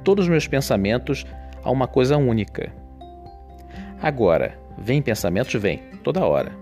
todos 0.04 0.26
os 0.26 0.28
meus 0.28 0.46
pensamentos 0.46 1.24
a 1.62 1.70
uma 1.70 1.88
coisa 1.88 2.16
única. 2.16 2.72
Agora, 4.00 4.58
vem 4.78 5.00
pensamentos? 5.00 5.54
Vem, 5.54 5.78
toda 6.04 6.24
hora. 6.24 6.52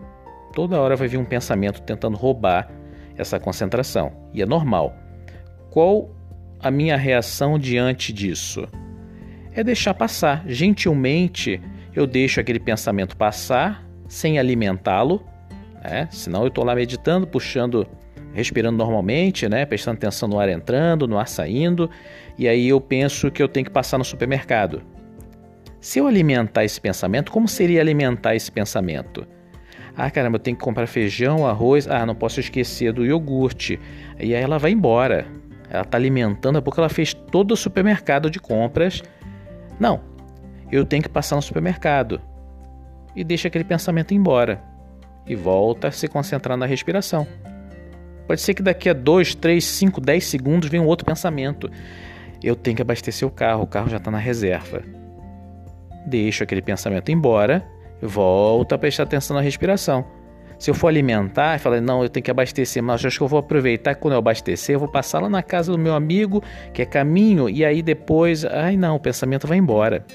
Toda 0.52 0.80
hora 0.80 0.94
vai 0.94 1.08
vir 1.08 1.18
um 1.18 1.24
pensamento 1.24 1.82
tentando 1.82 2.16
roubar 2.16 2.70
essa 3.16 3.38
concentração. 3.38 4.12
E 4.33 4.42
é 4.42 4.47
normal. 4.47 4.94
Qual 5.71 6.14
a 6.61 6.71
minha 6.71 6.97
reação 6.97 7.59
diante 7.59 8.12
disso? 8.12 8.66
É 9.52 9.62
deixar 9.62 9.94
passar. 9.94 10.44
Gentilmente, 10.47 11.61
eu 11.94 12.06
deixo 12.06 12.40
aquele 12.40 12.61
pensamento 12.61 13.16
passar 13.16 13.85
sem 14.09 14.38
alimentá-lo, 14.38 15.25
né? 15.83 16.09
Senão 16.11 16.42
eu 16.42 16.49
estou 16.49 16.64
lá 16.64 16.75
meditando, 16.75 17.26
puxando, 17.26 17.87
respirando 18.33 18.76
normalmente, 18.76 19.49
né? 19.49 19.64
Prestando 19.64 19.97
atenção 19.97 20.28
no 20.28 20.38
ar 20.38 20.49
entrando, 20.49 21.06
no 21.06 21.18
ar 21.18 21.28
saindo, 21.28 21.88
e 22.38 22.49
aí 22.49 22.68
eu 22.68 22.80
penso 22.80 23.30
que 23.30 23.42
eu 23.42 23.49
tenho 23.49 23.66
que 23.66 23.73
passar 23.73 23.99
no 23.99 24.04
supermercado. 24.04 24.83
Se 25.80 25.99
eu 25.99 26.06
alimentar 26.06 26.64
esse 26.64 26.80
pensamento, 26.80 27.30
como 27.30 27.47
seria 27.47 27.80
alimentar 27.80 28.35
esse 28.35 28.50
pensamento? 28.50 29.26
Ah, 29.96 30.10
caramba, 30.10 30.36
eu 30.36 30.40
tenho 30.40 30.56
que 30.56 30.64
comprar 30.64 30.86
feijão, 30.86 31.46
arroz. 31.46 31.88
Ah, 31.88 32.04
não 32.04 32.14
posso 32.14 32.40
esquecer 32.40 32.92
do 32.92 33.04
iogurte. 33.04 33.78
E 34.18 34.34
aí 34.34 34.42
ela 34.42 34.58
vai 34.58 34.72
embora. 34.72 35.26
Ela 35.70 35.82
está 35.82 35.96
alimentando, 35.96 36.60
porque 36.62 36.80
ela 36.80 36.88
fez 36.88 37.14
todo 37.14 37.52
o 37.52 37.56
supermercado 37.56 38.28
de 38.28 38.40
compras. 38.40 39.02
Não, 39.78 40.00
eu 40.70 40.84
tenho 40.84 41.02
que 41.02 41.08
passar 41.08 41.36
no 41.36 41.42
supermercado. 41.42 42.20
E 43.14 43.22
deixa 43.22 43.46
aquele 43.48 43.64
pensamento 43.64 44.12
embora. 44.12 44.60
E 45.26 45.34
volta 45.36 45.88
a 45.88 45.92
se 45.92 46.08
concentrar 46.08 46.56
na 46.56 46.66
respiração. 46.66 47.26
Pode 48.26 48.40
ser 48.40 48.54
que 48.54 48.62
daqui 48.62 48.88
a 48.88 48.92
2, 48.92 49.34
3, 49.36 49.64
5, 49.64 50.00
10 50.00 50.24
segundos 50.24 50.68
venha 50.68 50.82
um 50.82 50.86
outro 50.86 51.06
pensamento. 51.06 51.70
Eu 52.42 52.56
tenho 52.56 52.76
que 52.76 52.82
abastecer 52.82 53.26
o 53.26 53.30
carro, 53.30 53.62
o 53.62 53.66
carro 53.66 53.88
já 53.88 53.98
está 53.98 54.10
na 54.10 54.18
reserva. 54.18 54.82
Deixo 56.06 56.42
aquele 56.42 56.60
pensamento 56.60 57.10
embora 57.10 57.64
volta 58.06 58.75
a 58.75 58.78
prestar 58.78 59.04
atenção 59.04 59.37
na 59.37 59.42
respiração. 59.42 60.04
Se 60.58 60.70
eu 60.70 60.75
for 60.75 60.88
alimentar 60.88 61.56
e 61.56 61.58
falar, 61.58 61.80
não, 61.80 62.02
eu 62.02 62.08
tenho 62.08 62.23
que 62.23 62.30
abastecer, 62.30 62.82
mas 62.82 63.04
acho 63.04 63.18
que 63.18 63.23
eu 63.23 63.28
vou 63.28 63.38
aproveitar 63.38 63.94
que 63.94 64.00
quando 64.00 64.14
eu 64.14 64.18
abastecer, 64.18 64.75
eu 64.75 64.78
vou 64.78 64.88
passar 64.88 65.20
lá 65.20 65.28
na 65.28 65.42
casa 65.42 65.73
do 65.73 65.78
meu 65.78 65.94
amigo, 65.94 66.42
que 66.73 66.82
é 66.82 66.87
caminho, 66.87 67.49
e 67.49 67.64
aí 67.64 67.82
depois, 67.82 68.44
ai 68.44 68.76
não, 68.76 68.96
o 68.96 69.00
pensamento 69.00 69.46
vai 69.46 69.58
embora. 69.58 70.06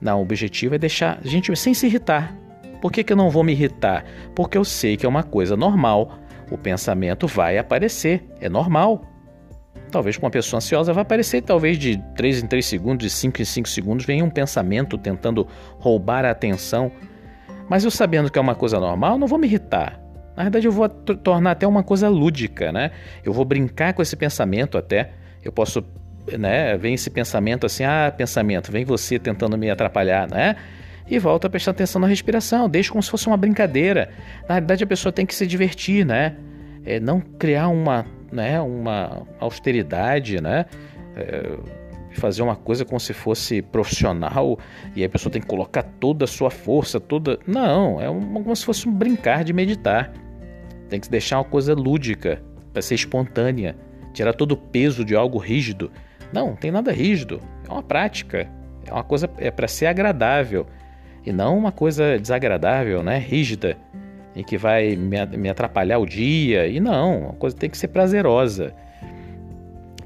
Não, 0.00 0.18
o 0.18 0.22
objetivo 0.22 0.74
é 0.74 0.78
deixar 0.78 1.20
a 1.24 1.26
gente 1.26 1.54
sem 1.56 1.72
se 1.72 1.86
irritar. 1.86 2.34
Por 2.80 2.90
que, 2.90 3.04
que 3.04 3.12
eu 3.12 3.16
não 3.16 3.30
vou 3.30 3.44
me 3.44 3.52
irritar? 3.52 4.04
Porque 4.34 4.58
eu 4.58 4.64
sei 4.64 4.96
que 4.96 5.06
é 5.06 5.08
uma 5.08 5.22
coisa 5.22 5.56
normal. 5.56 6.18
O 6.50 6.58
pensamento 6.58 7.28
vai 7.28 7.56
aparecer, 7.56 8.28
é 8.40 8.48
normal. 8.48 9.11
Talvez 9.92 10.16
com 10.16 10.24
uma 10.24 10.30
pessoa 10.30 10.56
ansiosa 10.56 10.90
vai 10.94 11.02
aparecer, 11.02 11.42
talvez 11.42 11.78
de 11.78 11.98
3 12.16 12.42
em 12.42 12.46
3 12.46 12.64
segundos, 12.64 13.06
de 13.06 13.10
5 13.10 13.42
em 13.42 13.44
5 13.44 13.68
segundos, 13.68 14.06
venha 14.06 14.24
um 14.24 14.30
pensamento 14.30 14.96
tentando 14.96 15.46
roubar 15.78 16.24
a 16.24 16.30
atenção. 16.30 16.90
Mas 17.68 17.84
eu 17.84 17.90
sabendo 17.90 18.30
que 18.30 18.38
é 18.38 18.42
uma 18.42 18.54
coisa 18.54 18.80
normal, 18.80 19.18
não 19.18 19.26
vou 19.26 19.38
me 19.38 19.46
irritar. 19.46 20.00
Na 20.34 20.44
verdade, 20.44 20.66
eu 20.66 20.72
vou 20.72 20.88
tornar 20.88 21.50
até 21.50 21.66
uma 21.66 21.82
coisa 21.82 22.08
lúdica, 22.08 22.72
né? 22.72 22.90
Eu 23.22 23.34
vou 23.34 23.44
brincar 23.44 23.92
com 23.92 24.00
esse 24.00 24.16
pensamento 24.16 24.78
até. 24.78 25.10
Eu 25.44 25.52
posso, 25.52 25.84
né? 26.38 26.74
Vem 26.78 26.94
esse 26.94 27.10
pensamento 27.10 27.66
assim, 27.66 27.84
ah, 27.84 28.10
pensamento, 28.16 28.72
vem 28.72 28.86
você 28.86 29.18
tentando 29.18 29.58
me 29.58 29.68
atrapalhar, 29.68 30.26
né? 30.26 30.56
E 31.06 31.18
volta 31.18 31.48
a 31.48 31.50
prestar 31.50 31.72
atenção 31.72 32.00
na 32.00 32.06
respiração, 32.06 32.66
deixa 32.66 32.90
como 32.90 33.02
se 33.02 33.10
fosse 33.10 33.26
uma 33.26 33.36
brincadeira. 33.36 34.08
Na 34.48 34.54
verdade, 34.54 34.84
a 34.84 34.86
pessoa 34.86 35.12
tem 35.12 35.26
que 35.26 35.34
se 35.34 35.46
divertir, 35.46 36.06
né? 36.06 36.34
É, 36.82 36.98
não 36.98 37.20
criar 37.20 37.68
uma 37.68 38.06
né, 38.32 38.60
uma 38.60 39.26
austeridade, 39.38 40.40
né, 40.40 40.66
É, 41.14 41.58
fazer 42.14 42.42
uma 42.42 42.56
coisa 42.56 42.84
como 42.84 43.00
se 43.00 43.12
fosse 43.12 43.62
profissional 43.62 44.58
e 44.94 45.04
a 45.04 45.08
pessoa 45.08 45.32
tem 45.32 45.40
que 45.40 45.48
colocar 45.48 45.82
toda 45.82 46.24
a 46.24 46.28
sua 46.28 46.50
força, 46.50 47.00
toda. 47.00 47.38
Não, 47.46 48.00
é 48.00 48.06
como 48.06 48.54
se 48.54 48.64
fosse 48.64 48.88
um 48.88 48.92
brincar 48.92 49.44
de 49.44 49.52
meditar. 49.52 50.12
Tem 50.88 51.00
que 51.00 51.08
deixar 51.08 51.38
uma 51.38 51.44
coisa 51.44 51.74
lúdica, 51.74 52.42
para 52.72 52.82
ser 52.82 52.94
espontânea, 52.94 53.76
tirar 54.12 54.32
todo 54.32 54.52
o 54.52 54.56
peso 54.56 55.04
de 55.04 55.14
algo 55.14 55.38
rígido. 55.38 55.90
Não, 56.32 56.48
não 56.48 56.56
tem 56.56 56.70
nada 56.70 56.92
rígido. 56.92 57.40
É 57.68 57.72
uma 57.72 57.82
prática. 57.82 58.48
É 58.86 58.92
uma 58.92 59.04
coisa 59.04 59.30
é 59.38 59.50
para 59.50 59.68
ser 59.68 59.86
agradável 59.86 60.66
e 61.24 61.32
não 61.32 61.56
uma 61.56 61.72
coisa 61.72 62.18
desagradável, 62.18 63.02
né? 63.02 63.18
Rígida 63.18 63.76
e 64.34 64.42
que 64.42 64.56
vai 64.56 64.96
me, 64.96 65.48
atrapalhar 65.48 65.98
o 65.98 66.06
dia. 66.06 66.66
E 66.66 66.80
não, 66.80 67.30
a 67.30 67.32
coisa 67.34 67.56
tem 67.56 67.68
que 67.68 67.76
ser 67.76 67.88
prazerosa. 67.88 68.74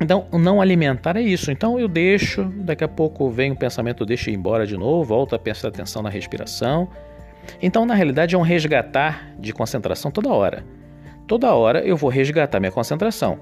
Então, 0.01 0.27
não 0.33 0.61
alimentar 0.61 1.17
é 1.17 1.23
isso. 1.23 1.51
Então, 1.51 1.79
eu 1.79 1.89
deixo, 1.89 2.45
daqui 2.59 2.85
a 2.85 2.89
pouco 2.89 3.31
vem 3.31 3.53
o 3.53 3.57
pensamento, 3.57 4.05
deixa 4.05 4.31
ir 4.31 4.35
embora 4.35 4.67
de 4.67 4.77
novo, 4.77 5.05
volta 5.05 5.37
a 5.37 5.39
prestar 5.39 5.69
atenção 5.69 6.03
na 6.03 6.11
respiração. 6.11 6.89
Então, 7.63 7.87
na 7.87 7.95
realidade, 7.95 8.35
é 8.35 8.39
um 8.39 8.43
resgatar 8.43 9.33
de 9.39 9.53
concentração 9.53 10.11
toda 10.11 10.29
hora. 10.29 10.65
Toda 11.27 11.53
hora 11.55 11.81
eu 11.81 11.97
vou 11.97 12.11
resgatar 12.11 12.61
minha 12.61 12.71
concentração. 12.73 13.39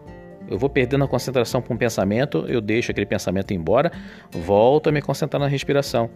Eu 0.49 0.59
vou 0.59 0.69
perdendo 0.69 1.05
a 1.05 1.09
concentração 1.09 1.61
para 1.61 1.75
um 1.75 1.77
pensamento, 1.77 2.45
eu 2.47 2.61
deixo 2.61 2.91
aquele 2.91 3.07
pensamento 3.07 3.53
embora, 3.53 3.91
volto 4.31 4.89
a 4.89 4.93
me 4.93 5.01
concentrar 5.01 5.41
na 5.41 5.49
respiração. 5.49 6.11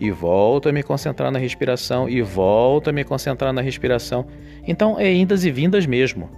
E 0.00 0.10
volto 0.10 0.68
a 0.68 0.72
me 0.72 0.82
concentrar 0.82 1.30
na 1.30 1.38
respiração, 1.38 2.08
e 2.08 2.20
volto 2.22 2.90
a 2.90 2.92
me 2.92 3.04
concentrar 3.04 3.52
na 3.52 3.60
respiração. 3.60 4.26
Então, 4.66 4.98
é 4.98 5.12
indas 5.12 5.44
e 5.44 5.50
vindas 5.50 5.86
mesmo. 5.86 6.30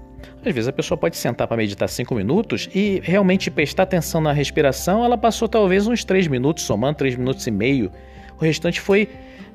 Às 0.45 0.55
vezes 0.55 0.69
a 0.69 0.73
pessoa 0.73 0.97
pode 0.97 1.17
sentar 1.17 1.49
para 1.49 1.57
meditar 1.57 1.89
cinco 1.89 2.15
minutos 2.15 2.69
e 2.75 3.01
realmente 3.03 3.51
prestar 3.51 3.83
atenção 3.83 4.21
na 4.21 4.33
respiração, 4.33 5.05
ela 5.05 5.19
passou 5.19 5.49
talvez 5.49 5.87
uns 5.87 6.05
três 6.05 6.29
minutos, 6.29 6.65
somando 6.65 6.99
três 6.99 7.17
minutos 7.17 7.47
e 7.47 7.51
meio. 7.51 7.91
O 8.39 8.45
restante 8.45 8.81
foi 8.81 9.09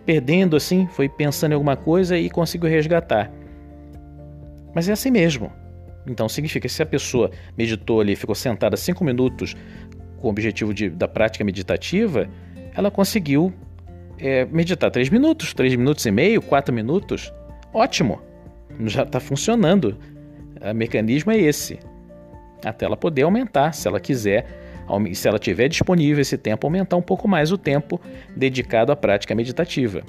perdendo 0.06 0.56
assim, 0.56 0.88
foi 0.88 1.08
pensando 1.08 1.52
em 1.52 1.56
alguma 1.56 1.78
coisa 1.78 2.18
e 2.18 2.30
conseguiu 2.30 2.70
resgatar. 2.70 3.32
Mas 4.74 4.90
é 4.90 4.92
assim 4.92 5.12
mesmo. 5.12 5.52
Então 6.06 6.28
significa 6.28 6.68
que 6.68 6.74
se 6.74 6.82
a 6.82 6.86
pessoa 6.86 7.32
meditou 7.58 8.02
ali, 8.02 8.16
ficou 8.16 8.36
sentada 8.36 8.76
cinco 8.76 9.04
minutos 9.04 9.56
com 10.20 10.28
o 10.28 10.30
objetivo 10.30 10.74
de, 10.74 10.90
da 10.90 11.08
prática 11.08 11.44
meditativa, 11.44 12.28
ela 12.76 12.90
conseguiu 12.90 13.54
é, 14.22 14.46
meditar 14.46 14.92
três 14.92 15.10
minutos, 15.10 15.54
três 15.54 15.76
minutos 15.76 16.06
e 16.06 16.12
meio, 16.12 16.42
quatro 16.42 16.74
minutos. 16.74 17.34
Ótimo, 17.74 18.22
já 18.86 19.04
está 19.04 19.20
funcionando. 19.20 19.98
O 20.62 20.74
mecanismo 20.74 21.32
é 21.32 21.40
esse. 21.40 21.80
Até 22.64 22.86
ela 22.86 22.96
poder 22.96 23.24
aumentar, 23.24 23.74
se 23.74 23.88
ela 23.88 24.00
quiser, 24.00 24.46
se 25.14 25.28
ela 25.28 25.40
tiver 25.40 25.68
disponível 25.68 26.22
esse 26.22 26.38
tempo, 26.38 26.68
aumentar 26.68 26.96
um 26.96 27.02
pouco 27.02 27.28
mais 27.28 27.52
o 27.52 27.58
tempo 27.58 28.00
dedicado 28.36 28.92
à 28.92 28.96
prática 28.96 29.34
meditativa. 29.34 30.04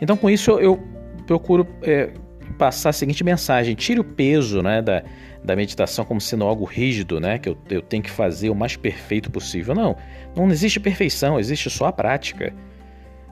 Então, 0.00 0.16
com 0.16 0.28
isso, 0.28 0.50
eu 0.58 0.82
procuro 1.26 1.64
é, 1.82 2.10
passar 2.58 2.90
a 2.90 2.92
seguinte 2.92 3.22
mensagem: 3.22 3.76
tire 3.76 4.00
o 4.00 4.04
peso 4.04 4.60
né, 4.62 4.82
da, 4.82 5.04
da 5.44 5.56
meditação 5.56 6.04
como 6.04 6.20
sendo 6.20 6.44
algo 6.44 6.64
rígido, 6.64 7.18
né, 7.18 7.38
que 7.38 7.48
eu, 7.48 7.58
eu 7.68 7.82
tenho 7.82 8.02
que 8.02 8.10
fazer 8.10 8.50
o 8.50 8.54
mais 8.54 8.76
perfeito 8.76 9.30
possível. 9.30 9.74
Não, 9.74 9.96
não 10.36 10.48
existe 10.50 10.78
perfeição, 10.78 11.38
existe 11.38 11.68
só 11.68 11.86
a 11.86 11.92
prática. 11.92 12.52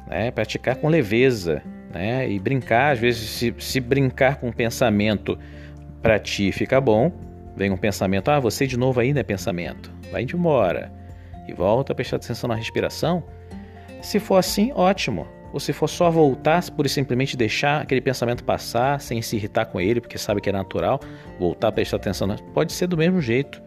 Né, 0.06 0.30
praticar 0.32 0.74
com 0.76 0.88
leveza, 0.88 1.62
né? 1.92 2.28
E 2.28 2.38
brincar, 2.38 2.92
às 2.92 2.98
vezes, 2.98 3.28
se, 3.30 3.54
se 3.58 3.80
brincar 3.80 4.36
com 4.36 4.48
um 4.48 4.52
pensamento 4.52 5.38
para 6.00 6.18
ti 6.18 6.50
fica 6.52 6.80
bom, 6.80 7.12
vem 7.56 7.70
um 7.70 7.76
pensamento, 7.76 8.30
ah, 8.30 8.40
você 8.40 8.66
de 8.66 8.76
novo 8.76 9.00
aí, 9.00 9.12
né? 9.12 9.23
Pensamento, 9.23 9.92
vai 10.10 10.23
embora 10.23 10.92
e 11.46 11.52
volta 11.52 11.92
a 11.92 11.94
prestar 11.94 12.16
atenção 12.16 12.49
na 12.49 12.54
respiração. 12.54 13.23
Se 14.00 14.18
for 14.18 14.36
assim, 14.36 14.73
ótimo. 14.75 15.26
Ou 15.52 15.60
se 15.60 15.73
for 15.73 15.89
só 15.89 16.10
voltar, 16.10 16.63
por 16.71 16.89
simplesmente 16.89 17.36
deixar 17.36 17.82
aquele 17.82 18.00
pensamento 18.00 18.45
passar, 18.45 19.00
sem 19.00 19.21
se 19.21 19.36
irritar 19.36 19.67
com 19.67 19.80
ele, 19.80 20.00
porque 20.00 20.17
sabe 20.17 20.41
que 20.41 20.49
é 20.49 20.52
natural, 20.52 21.00
voltar 21.39 21.69
a 21.69 21.73
prestar 21.73 21.97
atenção, 21.97 22.28
pode 22.54 22.73
ser 22.73 22.86
do 22.86 22.97
mesmo 22.97 23.21
jeito. 23.21 23.60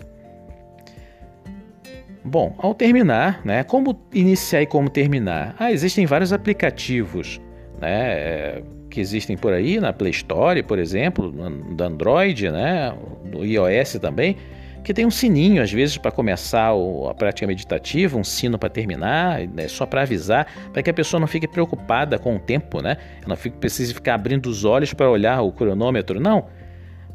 Bom, 2.23 2.55
ao 2.57 2.73
terminar, 2.73 3.41
né, 3.43 3.63
como 3.63 3.99
iniciar 4.13 4.61
e 4.61 4.65
como 4.65 4.89
terminar? 4.89 5.55
Ah, 5.59 5.73
existem 5.73 6.05
vários 6.05 6.31
aplicativos 6.31 7.41
né, 7.81 8.63
que 8.89 9.01
existem 9.01 9.35
por 9.35 9.51
aí 9.51 9.77
na 9.79 9.91
Play 9.91 10.11
Store, 10.11 10.63
por 10.63 10.79
exemplo, 10.79 11.31
do 11.31 11.83
Android, 11.83 12.49
né, 12.49 12.95
do 13.25 13.43
iOS 13.43 13.99
também, 13.99 14.37
que 14.83 14.93
tem 14.93 15.05
um 15.05 15.11
sininho 15.11 15.61
às 15.63 15.71
vezes 15.71 15.97
para 15.97 16.11
começar 16.11 16.71
a 17.09 17.13
prática 17.13 17.47
meditativa, 17.47 18.17
um 18.17 18.23
sino 18.23 18.59
para 18.59 18.69
terminar, 18.69 19.47
né, 19.47 19.67
só 19.67 19.85
para 19.85 20.01
avisar, 20.01 20.45
para 20.71 20.83
que 20.83 20.89
a 20.89 20.93
pessoa 20.93 21.19
não 21.19 21.27
fique 21.27 21.47
preocupada 21.47 22.19
com 22.19 22.35
o 22.35 22.39
tempo, 22.39 22.81
né? 22.81 22.97
Não 23.25 23.35
precise 23.35 23.93
ficar 23.93 24.15
abrindo 24.15 24.47
os 24.47 24.65
olhos 24.65 24.93
para 24.93 25.09
olhar 25.09 25.41
o 25.41 25.51
cronômetro, 25.51 26.19
não. 26.19 26.47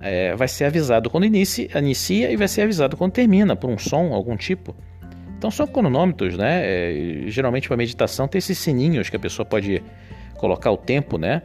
É, 0.01 0.35
vai 0.35 0.49
ser 0.49 0.65
avisado 0.65 1.11
quando 1.11 1.25
inicia, 1.25 1.69
inicia 1.77 2.31
e 2.31 2.37
vai 2.37 2.49
ser 2.49 2.63
avisado 2.63 2.97
quando 2.97 3.13
termina, 3.13 3.55
por 3.55 3.69
um 3.69 3.77
som, 3.77 4.15
algum 4.15 4.37
tipo. 4.37 4.75
Então 5.37 5.51
são 5.51 5.67
cronômetros, 5.67 6.37
né? 6.37 6.63
É, 6.65 7.25
geralmente 7.27 7.69
para 7.69 7.77
meditação 7.77 8.27
tem 8.27 8.39
esses 8.39 8.59
sininhos 8.59 9.11
que 9.11 9.17
a 9.17 9.21
pessoa 9.21 9.45
pode 9.45 9.83
colocar 10.37 10.71
o 10.71 10.77
tempo, 10.77 11.19
né? 11.19 11.43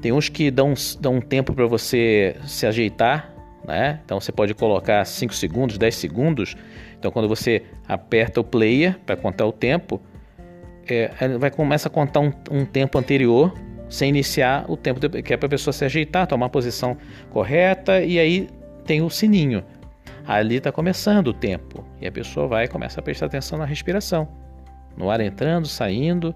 Tem 0.00 0.12
uns 0.12 0.28
que 0.28 0.50
dão, 0.50 0.74
dão 1.00 1.16
um 1.16 1.20
tempo 1.20 1.54
para 1.54 1.66
você 1.66 2.36
se 2.46 2.66
ajeitar, 2.66 3.31
né? 3.66 4.00
Então 4.04 4.20
você 4.20 4.32
pode 4.32 4.54
colocar 4.54 5.04
5 5.04 5.34
segundos, 5.34 5.78
10 5.78 5.94
segundos. 5.94 6.56
Então 6.98 7.10
quando 7.10 7.28
você 7.28 7.62
aperta 7.86 8.40
o 8.40 8.44
player 8.44 8.98
para 9.06 9.16
contar 9.16 9.46
o 9.46 9.52
tempo, 9.52 10.00
é, 10.86 11.10
vai 11.38 11.50
começa 11.50 11.88
a 11.88 11.90
contar 11.90 12.20
um, 12.20 12.32
um, 12.50 12.64
tempo 12.64 12.98
anterior 12.98 13.52
sem 13.88 14.08
iniciar 14.08 14.64
o 14.68 14.76
tempo 14.76 15.00
que 15.22 15.32
é 15.32 15.36
para 15.36 15.46
a 15.46 15.50
pessoa 15.50 15.72
se 15.72 15.84
ajeitar, 15.84 16.26
tomar 16.26 16.46
a 16.46 16.48
posição 16.48 16.96
correta 17.30 18.00
e 18.02 18.18
aí 18.18 18.48
tem 18.84 19.02
o 19.02 19.10
sininho. 19.10 19.62
Ali 20.26 20.56
está 20.56 20.70
começando 20.72 21.28
o 21.28 21.32
tempo 21.32 21.84
e 22.00 22.06
a 22.06 22.12
pessoa 22.12 22.46
vai 22.46 22.68
começa 22.68 23.00
a 23.00 23.02
prestar 23.02 23.26
atenção 23.26 23.58
na 23.58 23.64
respiração, 23.64 24.28
no 24.96 25.10
ar 25.10 25.20
entrando, 25.20 25.66
saindo. 25.66 26.34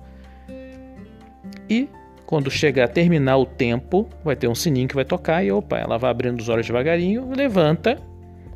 E 1.68 1.88
quando 2.26 2.50
chegar 2.50 2.84
a 2.84 2.88
terminar 2.88 3.36
o 3.36 3.46
tempo, 3.46 4.08
vai 4.24 4.34
ter 4.34 4.48
um 4.48 4.54
sininho 4.54 4.88
que 4.88 4.94
vai 4.94 5.04
tocar 5.04 5.44
e 5.44 5.52
opa, 5.52 5.78
ela 5.78 5.96
vai 5.96 6.10
abrindo 6.10 6.40
os 6.40 6.48
olhos 6.48 6.66
devagarinho, 6.66 7.30
levanta 7.34 7.98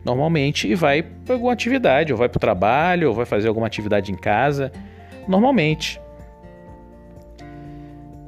normalmente 0.04 0.66
e 0.66 0.74
vai 0.74 1.02
para 1.02 1.35
alguma 1.35 1.52
atividade, 1.52 2.12
ou 2.12 2.18
vai 2.18 2.28
para 2.28 2.38
o 2.38 2.40
trabalho, 2.40 3.09
ou 3.09 3.14
vai 3.14 3.26
fazer 3.26 3.48
alguma 3.48 3.66
atividade 3.66 4.11
em 4.11 4.16
casa, 4.16 4.72
normalmente. 5.28 6.00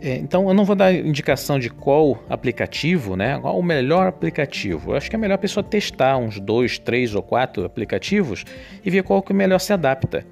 É, 0.00 0.16
então 0.16 0.48
eu 0.48 0.54
não 0.54 0.64
vou 0.64 0.74
dar 0.74 0.92
indicação 0.92 1.58
de 1.58 1.70
qual 1.70 2.22
aplicativo, 2.28 3.16
né? 3.16 3.38
Qual 3.40 3.58
o 3.58 3.62
melhor 3.62 4.08
aplicativo. 4.08 4.92
Eu 4.92 4.96
acho 4.96 5.08
que 5.08 5.16
é 5.16 5.18
melhor 5.18 5.36
a 5.36 5.38
pessoa 5.38 5.62
testar 5.62 6.16
uns 6.18 6.40
dois, 6.40 6.78
três 6.78 7.14
ou 7.14 7.22
quatro 7.22 7.64
aplicativos 7.64 8.44
e 8.84 8.90
ver 8.90 9.04
qual 9.04 9.22
que 9.22 9.32
melhor 9.32 9.60
se 9.60 9.72
adapta. 9.72 10.26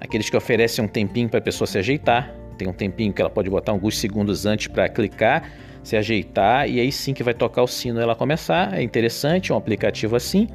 Aqueles 0.00 0.28
que 0.28 0.36
oferecem 0.36 0.84
um 0.84 0.88
tempinho 0.88 1.28
para 1.28 1.38
a 1.38 1.42
pessoa 1.42 1.66
se 1.66 1.78
ajeitar, 1.78 2.34
tem 2.54 2.68
um 2.68 2.72
tempinho 2.72 3.12
que 3.12 3.20
ela 3.20 3.30
pode 3.30 3.50
botar 3.50 3.72
alguns 3.72 3.98
segundos 3.98 4.46
antes 4.46 4.68
para 4.68 4.88
clicar, 4.88 5.50
se 5.82 5.96
ajeitar 5.96 6.68
e 6.68 6.80
aí 6.80 6.90
sim 6.90 7.12
que 7.12 7.22
vai 7.22 7.34
tocar 7.34 7.62
o 7.62 7.66
sino 7.66 8.00
ela 8.00 8.14
começar. 8.14 8.74
É 8.74 8.82
interessante, 8.82 9.52
um 9.52 9.56
aplicativo 9.56 10.16
assim. 10.16 10.48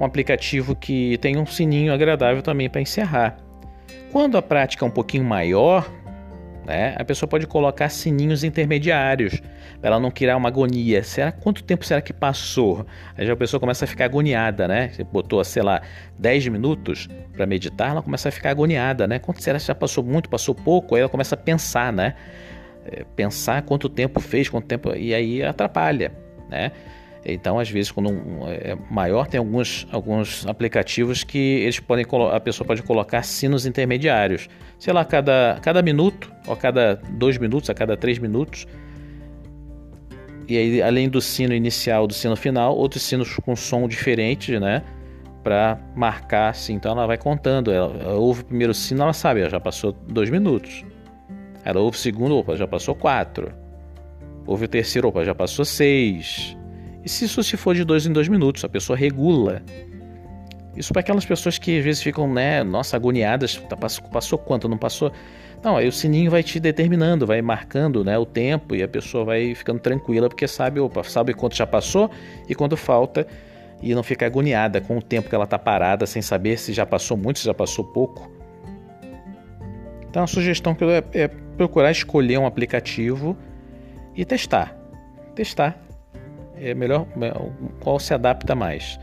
Um 0.00 0.04
aplicativo 0.04 0.76
que 0.76 1.18
tem 1.18 1.36
um 1.36 1.46
sininho 1.46 1.92
agradável 1.92 2.42
também 2.42 2.70
para 2.70 2.80
encerrar. 2.80 3.36
Quando 4.12 4.38
a 4.38 4.42
prática 4.42 4.84
é 4.84 4.88
um 4.88 4.90
pouquinho 4.90 5.24
maior, 5.24 5.90
né, 6.68 6.94
a 6.98 7.02
pessoa 7.02 7.26
pode 7.26 7.46
colocar 7.46 7.88
sininhos 7.88 8.44
intermediários 8.44 9.40
para 9.80 9.88
ela 9.88 9.98
não 9.98 10.10
criar 10.10 10.36
uma 10.36 10.50
agonia. 10.50 11.02
Será 11.02 11.32
quanto 11.32 11.64
tempo 11.64 11.82
será 11.82 12.02
que 12.02 12.12
passou? 12.12 12.86
Aí 13.16 13.26
já 13.26 13.32
a 13.32 13.36
pessoa 13.36 13.58
começa 13.58 13.86
a 13.86 13.88
ficar 13.88 14.04
agoniada, 14.04 14.68
né? 14.68 14.90
Você 14.90 15.02
botou, 15.02 15.42
sei 15.44 15.62
lá, 15.62 15.80
10 16.18 16.48
minutos 16.48 17.08
para 17.32 17.46
meditar, 17.46 17.92
ela 17.92 18.02
começa 18.02 18.28
a 18.28 18.32
ficar 18.32 18.50
agoniada, 18.50 19.06
né? 19.06 19.18
Quanto 19.18 19.42
será 19.42 19.58
que 19.58 19.64
já 19.64 19.74
passou 19.74 20.04
muito, 20.04 20.28
passou 20.28 20.54
pouco? 20.54 20.94
Aí 20.94 21.00
ela 21.00 21.08
começa 21.08 21.34
a 21.34 21.38
pensar, 21.38 21.90
né? 21.90 22.14
É, 22.84 23.02
pensar 23.16 23.62
quanto 23.62 23.88
tempo 23.88 24.20
fez, 24.20 24.50
quanto 24.50 24.66
tempo 24.66 24.94
e 24.94 25.14
aí 25.14 25.42
atrapalha, 25.42 26.12
né? 26.50 26.70
Então, 27.24 27.58
às 27.58 27.68
vezes, 27.68 27.90
quando 27.90 28.10
é 28.46 28.76
maior, 28.90 29.26
tem 29.26 29.38
alguns, 29.38 29.86
alguns 29.90 30.46
aplicativos 30.46 31.24
que 31.24 31.38
eles 31.38 31.80
podem 31.80 32.06
a 32.32 32.40
pessoa 32.40 32.66
pode 32.66 32.82
colocar 32.82 33.22
sinos 33.22 33.66
intermediários. 33.66 34.48
Sei 34.78 34.92
lá, 34.92 35.04
cada, 35.04 35.58
cada 35.60 35.82
minuto, 35.82 36.32
ou 36.46 36.54
a 36.54 36.56
cada 36.56 36.94
dois 36.94 37.36
minutos, 37.36 37.68
a 37.68 37.74
cada 37.74 37.96
três 37.96 38.18
minutos, 38.18 38.66
e 40.48 40.56
aí, 40.56 40.82
além 40.82 41.10
do 41.10 41.20
sino 41.20 41.52
inicial, 41.52 42.06
do 42.06 42.14
sino 42.14 42.34
final, 42.34 42.74
outros 42.74 43.02
sinos 43.02 43.36
com 43.36 43.54
som 43.54 43.86
diferente, 43.86 44.58
né? 44.58 44.82
Para 45.44 45.78
marcar 45.94 46.48
assim. 46.48 46.72
Então 46.72 46.92
ela 46.92 47.06
vai 47.06 47.18
contando. 47.18 47.70
Ela, 47.70 47.94
ela 48.00 48.14
ouve 48.14 48.40
o 48.40 48.44
primeiro 48.46 48.72
sino, 48.72 49.02
ela 49.02 49.12
sabe, 49.12 49.40
ela 49.40 49.50
já 49.50 49.60
passou 49.60 49.92
dois 49.92 50.30
minutos. 50.30 50.86
Ela 51.62 51.80
ouve 51.80 51.98
o 51.98 52.00
segundo, 52.00 52.34
opa, 52.34 52.56
já 52.56 52.66
passou 52.66 52.94
quatro. 52.94 53.52
Ouve 54.46 54.64
o 54.64 54.68
terceiro, 54.68 55.08
opa, 55.08 55.22
já 55.22 55.34
passou 55.34 55.66
seis. 55.66 56.56
E 57.04 57.08
se 57.08 57.24
isso 57.24 57.42
se 57.42 57.56
for 57.56 57.74
de 57.74 57.84
dois 57.84 58.06
em 58.06 58.12
dois 58.12 58.28
minutos, 58.28 58.64
a 58.64 58.68
pessoa 58.68 58.96
regula. 58.96 59.62
Isso 60.76 60.92
para 60.92 61.00
aquelas 61.00 61.24
pessoas 61.24 61.58
que 61.58 61.78
às 61.78 61.84
vezes 61.84 62.02
ficam, 62.02 62.32
né, 62.32 62.62
nossa, 62.62 62.96
agoniadas, 62.96 63.56
tá, 63.68 63.76
passou, 63.76 64.08
passou 64.08 64.38
quanto, 64.38 64.68
não 64.68 64.78
passou? 64.78 65.12
Não, 65.62 65.76
aí 65.76 65.88
o 65.88 65.92
sininho 65.92 66.30
vai 66.30 66.42
te 66.42 66.60
determinando, 66.60 67.26
vai 67.26 67.42
marcando, 67.42 68.04
né, 68.04 68.16
o 68.16 68.24
tempo 68.24 68.76
e 68.76 68.82
a 68.82 68.88
pessoa 68.88 69.24
vai 69.24 69.54
ficando 69.54 69.80
tranquila 69.80 70.28
porque 70.28 70.46
sabe, 70.46 70.78
opa, 70.78 71.02
sabe 71.02 71.34
quanto 71.34 71.56
já 71.56 71.66
passou 71.66 72.10
e 72.48 72.54
quando 72.54 72.76
falta 72.76 73.26
e 73.82 73.94
não 73.94 74.02
fica 74.02 74.26
agoniada 74.26 74.80
com 74.80 74.98
o 74.98 75.02
tempo 75.02 75.28
que 75.28 75.34
ela 75.34 75.44
está 75.44 75.58
parada 75.58 76.06
sem 76.06 76.22
saber 76.22 76.58
se 76.58 76.72
já 76.72 76.86
passou 76.86 77.16
muito, 77.16 77.40
se 77.40 77.44
já 77.44 77.54
passou 77.54 77.84
pouco. 77.84 78.30
Então 80.08 80.22
a 80.22 80.26
sugestão 80.26 80.74
que 80.74 80.84
eu 80.84 80.90
é, 80.90 81.02
é 81.12 81.28
procurar 81.28 81.90
escolher 81.90 82.38
um 82.38 82.46
aplicativo 82.46 83.36
e 84.14 84.24
testar. 84.24 84.76
Testar. 85.34 85.78
É 86.60 86.74
melhor 86.74 87.06
é, 87.20 87.32
qual 87.80 87.98
se 87.98 88.12
adapta 88.12 88.54
mais. 88.54 88.98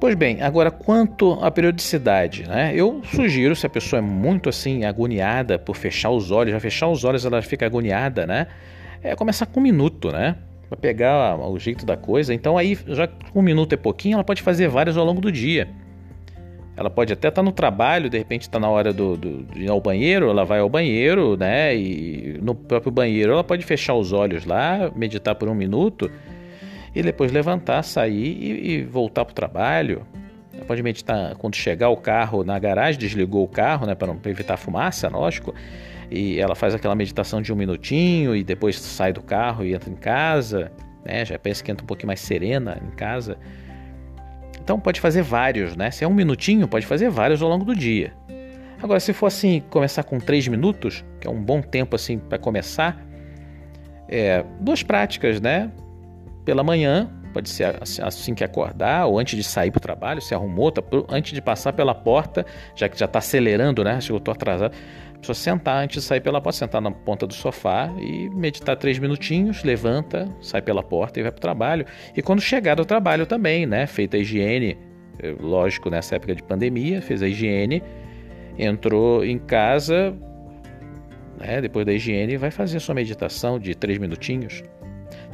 Pois 0.00 0.14
bem, 0.14 0.40
agora 0.40 0.70
quanto 0.70 1.34
à 1.42 1.50
periodicidade, 1.50 2.48
né? 2.48 2.72
Eu 2.74 3.02
sugiro, 3.04 3.54
se 3.54 3.66
a 3.66 3.68
pessoa 3.68 3.98
é 3.98 4.02
muito 4.02 4.48
assim 4.48 4.84
agoniada 4.86 5.58
por 5.58 5.76
fechar 5.76 6.08
os 6.08 6.30
olhos, 6.30 6.52
já 6.52 6.58
fechar 6.58 6.88
os 6.88 7.04
olhos 7.04 7.26
ela 7.26 7.42
fica 7.42 7.66
agoniada, 7.66 8.26
né? 8.26 8.46
É 9.02 9.14
começar 9.14 9.44
com 9.44 9.60
um 9.60 9.62
minuto, 9.62 10.10
né? 10.10 10.36
Para 10.70 10.78
pegar 10.78 11.38
o 11.38 11.58
jeito 11.58 11.84
da 11.84 11.98
coisa. 11.98 12.32
Então 12.32 12.56
aí, 12.56 12.78
já 12.86 13.10
um 13.34 13.42
minuto 13.42 13.74
é 13.74 13.76
pouquinho, 13.76 14.14
ela 14.14 14.24
pode 14.24 14.40
fazer 14.40 14.68
vários 14.68 14.96
ao 14.96 15.04
longo 15.04 15.20
do 15.20 15.30
dia. 15.30 15.68
Ela 16.80 16.88
pode 16.88 17.12
até 17.12 17.28
estar 17.28 17.42
tá 17.42 17.44
no 17.44 17.52
trabalho, 17.52 18.08
de 18.08 18.16
repente 18.16 18.40
está 18.40 18.58
na 18.58 18.66
hora 18.66 18.90
do, 18.90 19.14
do, 19.14 19.42
de 19.44 19.64
ir 19.64 19.70
ao 19.70 19.78
banheiro, 19.82 20.30
ela 20.30 20.46
vai 20.46 20.60
ao 20.60 20.68
banheiro, 20.68 21.36
né? 21.36 21.76
E 21.76 22.38
no 22.40 22.54
próprio 22.54 22.90
banheiro 22.90 23.32
ela 23.32 23.44
pode 23.44 23.66
fechar 23.66 23.92
os 23.92 24.14
olhos 24.14 24.46
lá, 24.46 24.90
meditar 24.96 25.34
por 25.34 25.46
um 25.46 25.54
minuto 25.54 26.10
e 26.94 27.02
depois 27.02 27.30
levantar, 27.30 27.82
sair 27.82 28.34
e, 28.40 28.70
e 28.70 28.82
voltar 28.82 29.26
para 29.26 29.32
o 29.32 29.34
trabalho. 29.34 30.06
Ela 30.54 30.64
pode 30.64 30.82
meditar 30.82 31.34
quando 31.34 31.54
chegar 31.54 31.90
o 31.90 31.98
carro 31.98 32.42
na 32.44 32.58
garagem, 32.58 32.98
desligou 32.98 33.44
o 33.44 33.48
carro, 33.48 33.86
né, 33.86 33.94
para 33.94 34.16
evitar 34.24 34.56
fumaça, 34.56 35.06
lógico. 35.10 35.54
E 36.10 36.40
ela 36.40 36.54
faz 36.54 36.74
aquela 36.74 36.94
meditação 36.94 37.42
de 37.42 37.52
um 37.52 37.56
minutinho 37.56 38.34
e 38.34 38.42
depois 38.42 38.80
sai 38.80 39.12
do 39.12 39.20
carro 39.20 39.66
e 39.66 39.74
entra 39.74 39.90
em 39.90 39.96
casa, 39.96 40.72
né? 41.04 41.26
Já 41.26 41.38
pensa 41.38 41.62
que 41.62 41.70
entra 41.70 41.84
um 41.84 41.86
pouquinho 41.86 42.06
mais 42.06 42.20
serena 42.20 42.80
em 42.82 42.90
casa. 42.96 43.36
Então 44.70 44.78
pode 44.78 45.00
fazer 45.00 45.22
vários, 45.22 45.74
né? 45.74 45.90
Se 45.90 46.04
é 46.04 46.06
um 46.06 46.14
minutinho, 46.14 46.68
pode 46.68 46.86
fazer 46.86 47.10
vários 47.10 47.42
ao 47.42 47.48
longo 47.48 47.64
do 47.64 47.74
dia. 47.74 48.12
Agora, 48.80 49.00
se 49.00 49.12
for 49.12 49.26
assim, 49.26 49.64
começar 49.68 50.04
com 50.04 50.20
três 50.20 50.46
minutos, 50.46 51.04
que 51.20 51.26
é 51.26 51.30
um 51.30 51.42
bom 51.42 51.60
tempo 51.60 51.96
assim 51.96 52.18
para 52.18 52.38
começar, 52.38 53.04
é, 54.08 54.44
duas 54.60 54.84
práticas, 54.84 55.40
né? 55.40 55.72
pela 56.44 56.62
manhã, 56.62 57.10
pode 57.32 57.48
ser 57.48 57.76
assim 58.02 58.34
que 58.34 58.44
acordar 58.44 59.06
ou 59.06 59.18
antes 59.18 59.36
de 59.36 59.44
sair 59.44 59.70
para 59.70 59.78
o 59.78 59.80
trabalho, 59.80 60.20
se 60.20 60.34
arrumou, 60.34 60.70
tá, 60.70 60.82
antes 61.08 61.32
de 61.32 61.40
passar 61.40 61.72
pela 61.72 61.94
porta, 61.94 62.44
já 62.74 62.88
que 62.88 62.98
já 62.98 63.06
está 63.06 63.18
acelerando, 63.18 63.82
né? 63.84 64.00
Chegou, 64.00 64.18
estou 64.18 64.32
atrasado. 64.32 64.74
Precisa 65.14 65.34
sentar 65.34 65.84
antes 65.84 66.02
de 66.02 66.08
sair 66.08 66.20
pela 66.20 66.40
porta, 66.40 66.58
sentar 66.58 66.80
na 66.80 66.90
ponta 66.90 67.26
do 67.26 67.34
sofá 67.34 67.90
e 67.98 68.30
meditar 68.30 68.76
três 68.76 68.98
minutinhos, 68.98 69.62
levanta, 69.62 70.26
sai 70.40 70.62
pela 70.62 70.82
porta 70.82 71.20
e 71.20 71.22
vai 71.22 71.30
para 71.30 71.38
o 71.38 71.42
trabalho. 71.42 71.86
E 72.16 72.22
quando 72.22 72.40
chegar 72.40 72.74
do 72.74 72.84
trabalho 72.84 73.26
também, 73.26 73.66
né? 73.66 73.86
Feita 73.86 74.16
a 74.16 74.20
higiene, 74.20 74.78
eh, 75.22 75.34
lógico, 75.38 75.90
nessa 75.90 76.16
época 76.16 76.34
de 76.34 76.42
pandemia, 76.42 77.02
fez 77.02 77.22
a 77.22 77.28
higiene, 77.28 77.82
entrou 78.58 79.22
em 79.22 79.38
casa, 79.38 80.16
né? 81.38 81.60
depois 81.60 81.84
da 81.84 81.92
higiene, 81.92 82.38
vai 82.38 82.50
fazer 82.50 82.78
a 82.78 82.80
sua 82.80 82.94
meditação 82.94 83.58
de 83.58 83.74
três 83.74 83.98
minutinhos 83.98 84.62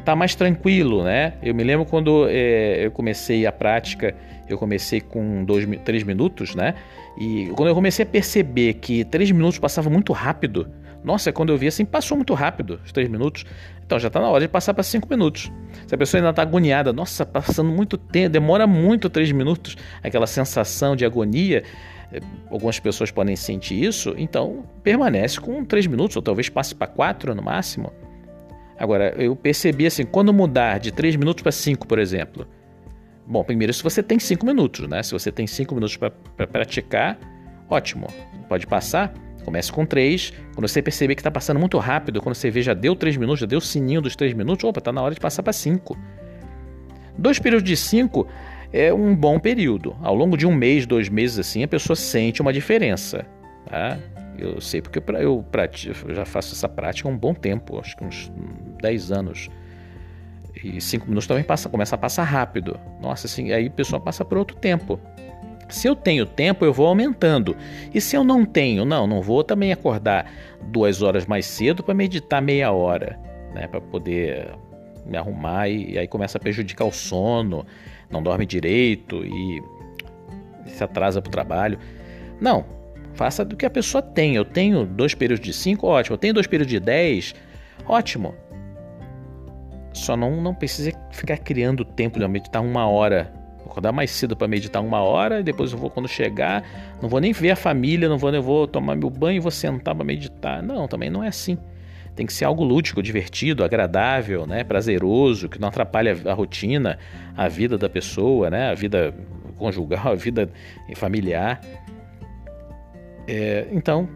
tá 0.07 0.15
mais 0.15 0.37
tranquilo, 0.37 1.03
né? 1.03 1.35
Eu 1.43 1.53
me 1.53 1.65
lembro 1.65 1.85
quando 1.85 2.29
é, 2.29 2.87
eu 2.87 2.93
comecei 2.93 3.45
a 3.45 3.51
prática, 3.51 4.15
eu 4.49 4.57
comecei 4.57 5.01
com 5.01 5.45
dois, 5.45 5.67
três 5.85 6.05
minutos, 6.05 6.55
né? 6.55 6.75
E 7.19 7.51
quando 7.57 7.71
eu 7.71 7.75
comecei 7.75 8.05
a 8.05 8.07
perceber 8.07 8.75
que 8.75 9.05
três 9.05 9.33
minutos 9.33 9.59
passava 9.59 9.91
muito 9.91 10.13
rápido, 10.13 10.71
nossa, 11.03 11.33
quando 11.33 11.51
eu 11.51 11.59
vi 11.59 11.67
assim, 11.67 11.85
passou 11.85 12.17
muito 12.17 12.35
rápido 12.35 12.81
os 12.85 12.93
três 12.93 13.09
minutos. 13.09 13.45
Então 13.85 13.99
já 13.99 14.07
está 14.07 14.21
na 14.21 14.29
hora 14.29 14.43
de 14.43 14.49
passar 14.49 14.75
para 14.75 14.85
cinco 14.85 15.09
minutos. 15.09 15.51
Se 15.89 15.95
a 15.95 15.99
pessoa 15.99 16.21
ainda 16.21 16.31
está 16.31 16.43
agoniada, 16.43 16.93
nossa, 16.93 17.27
passando 17.27 17.71
muito 17.71 17.99
tempo, 17.99 18.31
demora 18.31 18.65
muito 18.65 19.11
três 19.11 19.33
minutos, 19.33 19.77
aquela 20.05 20.29
sensação 20.29 20.95
de 20.95 21.05
agonia, 21.05 21.65
eh, 22.13 22.21
algumas 22.49 22.79
pessoas 22.79 23.11
podem 23.11 23.35
sentir 23.35 23.83
isso, 23.83 24.15
então 24.17 24.65
permanece 24.85 25.41
com 25.41 25.65
três 25.65 25.87
minutos, 25.89 26.15
ou 26.15 26.23
talvez 26.23 26.49
passe 26.49 26.77
para 26.77 26.87
quatro 26.87 27.35
no 27.35 27.43
máximo. 27.43 27.93
Agora, 28.79 29.15
eu 29.17 29.35
percebi 29.35 29.87
assim, 29.87 30.05
quando 30.05 30.33
mudar 30.33 30.79
de 30.79 30.93
3 30.93 31.17
minutos 31.17 31.43
para 31.43 31.53
5, 31.53 31.87
por 31.87 31.99
exemplo. 31.99 32.47
Bom, 33.27 33.43
primeiro, 33.43 33.73
se 33.73 33.83
você 33.83 34.03
tem 34.03 34.19
5 34.19 34.45
minutos, 34.45 34.87
né? 34.89 35.03
Se 35.03 35.13
você 35.13 35.33
tem 35.33 35.47
5 35.47 35.75
minutos 35.75 35.97
para 35.97 36.47
praticar, 36.47 37.19
ótimo. 37.69 38.07
Pode 38.49 38.67
passar, 38.67 39.13
comece 39.45 39.73
com 39.73 39.85
3. 39.85 40.33
Quando 40.55 40.69
você 40.69 40.83
perceber 40.83 41.15
que 41.15 41.21
está 41.21 41.31
passando 41.31 41.59
muito 41.59 41.79
rápido, 41.79 42.21
quando 42.21 42.35
você 42.35 42.51
vê 42.51 42.63
já 42.63 42.75
deu 42.75 42.95
3 42.95 43.17
minutos, 43.17 43.41
já 43.41 43.47
deu 43.47 43.59
o 43.59 43.63
sininho 43.63 44.01
dos 44.01 44.15
3 44.15 44.35
minutos, 44.35 44.65
opa, 44.65 44.79
está 44.79 44.93
na 44.93 45.03
hora 45.03 45.15
de 45.15 45.21
passar 45.21 45.43
para 45.43 45.53
5. 45.53 45.97
Dois 47.19 47.39
períodos 47.39 47.69
de 47.69 47.77
5 47.77 48.29
é 48.73 48.93
um 48.93 49.17
bom 49.17 49.39
período. 49.39 49.97
Ao 50.03 50.15
longo 50.15 50.37
de 50.37 50.47
um 50.47 50.55
mês, 50.55 50.87
dois 50.87 51.09
meses 51.09 51.39
assim, 51.39 51.63
a 51.63 51.69
pessoa 51.69 51.97
sente 51.97 52.43
uma 52.43 52.53
diferença. 52.53 53.27
Tá? 53.65 53.99
Eu 54.39 54.61
sei 54.61 54.81
porque 54.81 54.99
eu, 54.99 55.45
eu 56.09 56.15
já 56.15 56.25
faço 56.25 56.55
essa 56.55 56.69
prática 56.69 57.09
há 57.09 57.13
um 57.13 57.17
bom 57.17 57.35
tempo, 57.35 57.79
acho 57.79 57.97
que 57.97 58.05
uns 58.05 58.31
10 58.81 59.13
anos. 59.13 59.49
E 60.63 60.81
5 60.81 61.07
minutos 61.07 61.27
também 61.27 61.45
passa, 61.45 61.69
começa 61.69 61.95
a 61.95 61.99
passar 61.99 62.25
rápido. 62.25 62.79
Nossa, 63.01 63.27
assim, 63.27 63.53
aí 63.53 63.67
a 63.67 63.71
pessoa 63.71 64.01
passa 64.01 64.25
por 64.25 64.39
outro 64.39 64.57
tempo. 64.57 64.99
Se 65.69 65.89
eu 65.89 65.97
tenho 65.97 66.25
tempo, 66.25 66.65
eu 66.65 66.73
vou 66.73 66.87
aumentando. 66.87 67.57
E 67.93 68.01
se 68.01 68.17
eu 68.17 68.25
não 68.25 68.45
tenho, 68.45 68.85
não, 68.85 69.07
não 69.07 69.21
vou 69.21 69.43
também 69.43 69.73
acordar 69.73 70.31
duas 70.63 71.03
horas 71.03 71.27
mais 71.27 71.47
cedo 71.47 71.83
para 71.83 71.95
meditar 71.95 72.41
meia 72.41 72.73
hora, 72.73 73.19
né, 73.55 73.67
para 73.67 73.81
poder 73.81 74.49
me 75.05 75.17
arrumar 75.17 75.69
e, 75.69 75.93
e, 75.93 75.99
aí 75.99 76.09
começa 76.09 76.39
a 76.39 76.41
prejudicar 76.41 76.85
o 76.85 76.93
sono, 76.93 77.65
não 78.11 78.23
dorme 78.23 78.45
direito 78.45 79.25
e 79.25 79.63
se 80.67 80.83
atrasa 80.83 81.21
para 81.21 81.29
o 81.29 81.33
trabalho. 81.33 81.79
Não, 82.41 82.65
Faça 83.17 83.45
do 83.45 83.57
que 83.57 83.65
a 83.65 83.71
pessoa 83.71 84.03
tem. 84.03 84.37
Eu 84.37 84.45
tenho 84.45 84.85
dois 84.85 85.15
períodos 85.15 85.45
de 85.45 85.53
5, 85.53 85.87
ótimo. 85.87 86.15
Eu 86.15 86.19
tenho 86.19 86.35
dois 86.35 86.47
períodos 86.47 86.71
de 86.71 86.79
10, 86.79 87.35
ótimo. 87.87 88.35
Só 89.95 90.15
não, 90.15 90.43
não 90.43 90.55
precisa 90.55 90.93
ficar 91.11 91.39
criando 91.39 91.83
tempo 91.83 92.19
de 92.19 92.29
meditar 92.29 92.63
uma 92.63 92.87
hora. 92.87 93.33
Vou 93.57 93.71
acordar 93.71 93.91
mais 93.91 94.11
cedo 94.11 94.37
para 94.37 94.47
meditar 94.47 94.83
uma 94.83 95.01
hora 95.01 95.41
e 95.41 95.43
depois 95.43 95.73
eu 95.73 95.79
vou, 95.79 95.89
quando 95.89 96.07
chegar, 96.07 96.63
não 97.01 97.09
vou 97.09 97.19
nem 97.19 97.33
ver 97.33 97.53
a 97.53 97.57
família, 97.57 98.07
não 98.07 98.19
vou, 98.19 98.31
eu 98.31 98.43
vou 98.43 98.69
tomar 98.69 98.95
meu 98.95 99.09
banho 99.09 99.39
e 99.39 99.41
vou 99.41 99.51
sentar 99.51 99.95
para 99.95 100.05
meditar. 100.05 100.63
Não, 100.63 100.87
também 100.87 101.09
não 101.09 101.25
é 101.25 101.29
assim. 101.29 101.57
Tem 102.15 102.27
que 102.27 102.33
ser 102.35 102.45
algo 102.45 102.63
lúdico, 102.63 103.03
divertido, 103.03 103.65
agradável, 103.65 104.47
né? 104.47 104.63
prazeroso, 104.63 105.49
que 105.49 105.59
não 105.59 105.69
atrapalhe 105.69 106.11
a, 106.11 106.35
rotina, 106.35 106.99
a 107.35 107.49
vida 107.49 107.79
da 107.79 107.89
pessoa, 107.89 108.51
né? 108.51 108.71
a 108.71 108.75
vida 108.75 109.15
conjugal, 109.57 110.13
a 110.13 110.15
vida 110.15 110.51
familiar. 110.95 111.61
É, 113.27 113.67
então, 113.73 114.09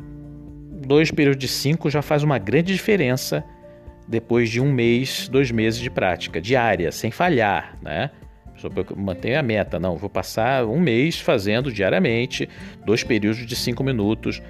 dois 0.87 1.11
períodos 1.11 1.41
de 1.41 1.49
cinco 1.49 1.91
já 1.91 2.03
faz 2.03 2.23
uma 2.23 2.39
grande 2.39 2.73
diferença 2.73 3.45
depois 4.07 4.51
de 4.51 4.61
um 4.61 4.73
mês, 4.73 5.29
dois 5.29 5.51
meses 5.51 5.81
de 5.81 5.89
prática 5.89 6.41
diária, 6.41 6.91
sem 6.91 7.11
falhar, 7.11 7.79
né? 7.83 8.11
Mantenha 8.97 9.41
a 9.41 9.43
meta, 9.43 9.79
não, 9.81 9.97
vou 9.97 10.11
passar 10.11 10.67
um 10.67 10.79
mês 10.79 11.19
fazendo 11.19 11.73
diariamente 11.73 12.49
dois 12.85 13.03
períodos 13.03 13.47
de 13.47 13.57
cinco 13.57 13.83
minutos. 13.83 14.43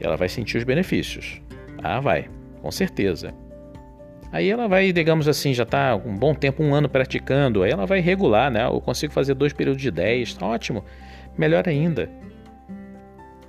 Ela 0.00 0.16
vai 0.16 0.28
sentir 0.28 0.58
os 0.58 0.64
benefícios. 0.64 1.40
Ah, 1.82 2.00
vai, 2.00 2.28
com 2.60 2.70
certeza. 2.70 3.32
Aí 4.30 4.50
ela 4.50 4.68
vai, 4.68 4.92
digamos 4.92 5.26
assim, 5.26 5.54
já 5.54 5.62
está 5.62 5.96
um 5.96 6.14
bom 6.14 6.34
tempo, 6.34 6.62
um 6.62 6.74
ano 6.74 6.88
praticando, 6.88 7.62
aí 7.62 7.70
ela 7.70 7.86
vai 7.86 8.00
regular, 8.00 8.50
né? 8.50 8.66
Eu 8.66 8.80
consigo 8.80 9.12
fazer 9.12 9.32
dois 9.34 9.54
períodos 9.54 9.80
de 9.80 9.90
dez, 9.90 10.34
tá 10.34 10.44
ótimo. 10.44 10.84
Melhor 11.36 11.66
ainda. 11.66 12.10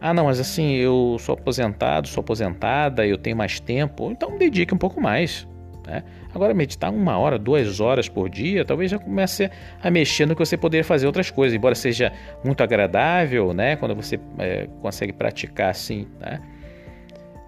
Ah, 0.01 0.13
não, 0.13 0.25
mas 0.25 0.39
assim, 0.39 0.75
eu 0.75 1.17
sou 1.19 1.33
aposentado, 1.33 2.07
sou 2.07 2.21
aposentada, 2.21 3.05
eu 3.05 3.17
tenho 3.17 3.35
mais 3.35 3.59
tempo, 3.59 4.09
então 4.12 4.38
dedique 4.38 4.73
um 4.73 4.77
pouco 4.77 5.01
mais. 5.01 5.47
Né? 5.85 6.03
Agora, 6.33 6.53
meditar 6.53 6.91
uma 6.91 7.17
hora, 7.17 7.39
duas 7.39 7.79
horas 7.79 8.07
por 8.07 8.29
dia, 8.29 8.63
talvez 8.63 8.91
já 8.91 8.99
comece 8.99 9.49
a 9.81 9.89
mexer 9.89 10.25
no 10.27 10.35
que 10.35 10.39
você 10.39 10.55
poderia 10.55 10.83
fazer 10.83 11.07
outras 11.07 11.31
coisas, 11.31 11.55
embora 11.55 11.73
seja 11.73 12.13
muito 12.45 12.62
agradável, 12.62 13.53
né? 13.53 13.75
Quando 13.75 13.95
você 13.95 14.19
é, 14.38 14.67
consegue 14.81 15.12
praticar 15.12 15.71
assim, 15.71 16.07
né? 16.19 16.39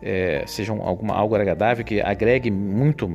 É, 0.03 0.43
seja 0.47 0.73
um, 0.73 0.81
alguma, 0.81 1.13
algo 1.13 1.35
agradável 1.35 1.85
que 1.85 2.01
agregue 2.01 2.49
muito 2.49 3.07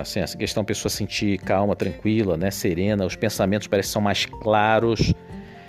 assim, 0.00 0.20
essa 0.20 0.38
questão 0.38 0.62
a 0.62 0.64
pessoa 0.64 0.88
sentir 0.88 1.36
calma, 1.38 1.76
tranquila, 1.76 2.34
né, 2.34 2.50
serena, 2.50 3.04
os 3.04 3.14
pensamentos 3.14 3.68
parecem 3.68 3.92
são 3.92 4.00
mais 4.00 4.24
claros, 4.24 5.12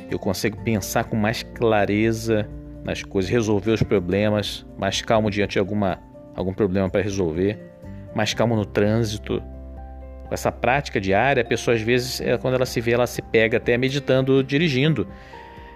eu 0.09 0.17
consigo 0.17 0.55
pensar 0.63 1.03
com 1.03 1.17
mais 1.17 1.43
clareza, 1.43 2.47
nas 2.85 3.01
coisas, 3.01 3.29
resolver 3.29 3.71
os 3.71 3.81
problemas, 3.81 4.63
mais 4.77 5.01
calmo 5.01 5.31
diante 5.31 5.53
de 5.53 5.59
alguma, 5.59 5.99
algum 6.35 6.53
problema 6.53 6.87
para 6.87 7.01
resolver, 7.01 7.59
mais 8.15 8.33
calmo 8.33 8.55
no 8.55 8.63
trânsito. 8.63 9.41
com 10.27 10.33
essa 10.33 10.51
prática 10.51 11.01
diária, 11.01 11.41
a 11.41 11.45
pessoa 11.45 11.75
às 11.75 11.81
vezes, 11.81 12.21
é, 12.21 12.37
quando 12.37 12.53
ela 12.53 12.65
se 12.65 12.79
vê, 12.79 12.91
ela 12.91 13.07
se 13.07 13.21
pega 13.23 13.57
até 13.57 13.75
meditando, 13.77 14.43
dirigindo. 14.43 15.07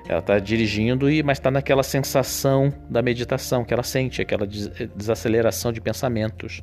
Ela 0.08 0.20
está 0.20 0.40
dirigindo, 0.40 1.10
e 1.10 1.22
mas 1.22 1.40
está 1.40 1.52
naquela 1.52 1.84
sensação 1.84 2.72
da 2.90 3.02
meditação 3.02 3.66
que 3.66 3.74
ela 3.74 3.84
sente, 3.84 4.22
aquela 4.22 4.48
desaceleração 4.96 5.72
de 5.72 5.82
pensamentos. 5.82 6.62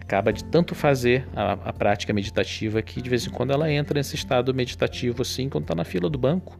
Acaba 0.00 0.32
de 0.32 0.44
tanto 0.44 0.74
fazer 0.74 1.26
a, 1.34 1.52
a 1.52 1.72
prática 1.72 2.12
meditativa 2.12 2.80
que 2.80 3.02
de 3.02 3.10
vez 3.10 3.26
em 3.26 3.30
quando 3.30 3.52
ela 3.52 3.70
entra 3.70 3.98
nesse 3.98 4.14
estado 4.14 4.54
meditativo 4.54 5.22
assim, 5.22 5.48
quando 5.48 5.64
está 5.64 5.74
na 5.74 5.84
fila 5.84 6.08
do 6.08 6.18
banco. 6.18 6.58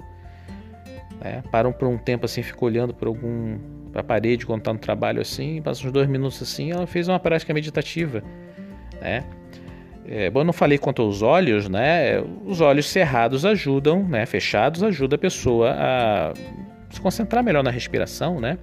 É, 1.21 1.41
param 1.51 1.73
por 1.73 1.89
um 1.89 1.97
tempo 1.97 2.27
assim, 2.27 2.43
fica 2.43 2.65
olhando 2.65 2.93
para 2.93 3.09
algum 3.09 3.59
para 3.91 4.03
a 4.03 4.05
parede 4.05 4.45
quando 4.45 4.61
está 4.61 4.73
no 4.73 4.79
trabalho 4.79 5.23
assim, 5.23 5.63
passa 5.63 5.87
uns 5.87 5.91
dois 5.91 6.07
minutos 6.07 6.43
assim, 6.43 6.71
ela 6.71 6.87
fez 6.87 7.09
uma 7.09 7.19
prática 7.19 7.55
meditativa, 7.55 8.23
né? 9.01 9.25
É, 10.09 10.31
bom, 10.31 10.41
eu 10.41 10.45
não 10.45 10.53
falei 10.53 10.79
quanto 10.79 11.03
aos 11.03 11.23
olhos, 11.23 11.69
né? 11.69 12.21
Os 12.45 12.61
olhos 12.61 12.87
cerrados 12.89 13.45
ajudam, 13.45 14.07
né? 14.07 14.25
Fechados 14.27 14.83
ajuda 14.83 15.17
a 15.17 15.19
pessoa 15.19 15.75
a 15.77 16.35
se 16.91 17.01
concentrar 17.01 17.43
melhor 17.43 17.65
na 17.65 17.71
respiração, 17.71 18.39
né? 18.39 18.59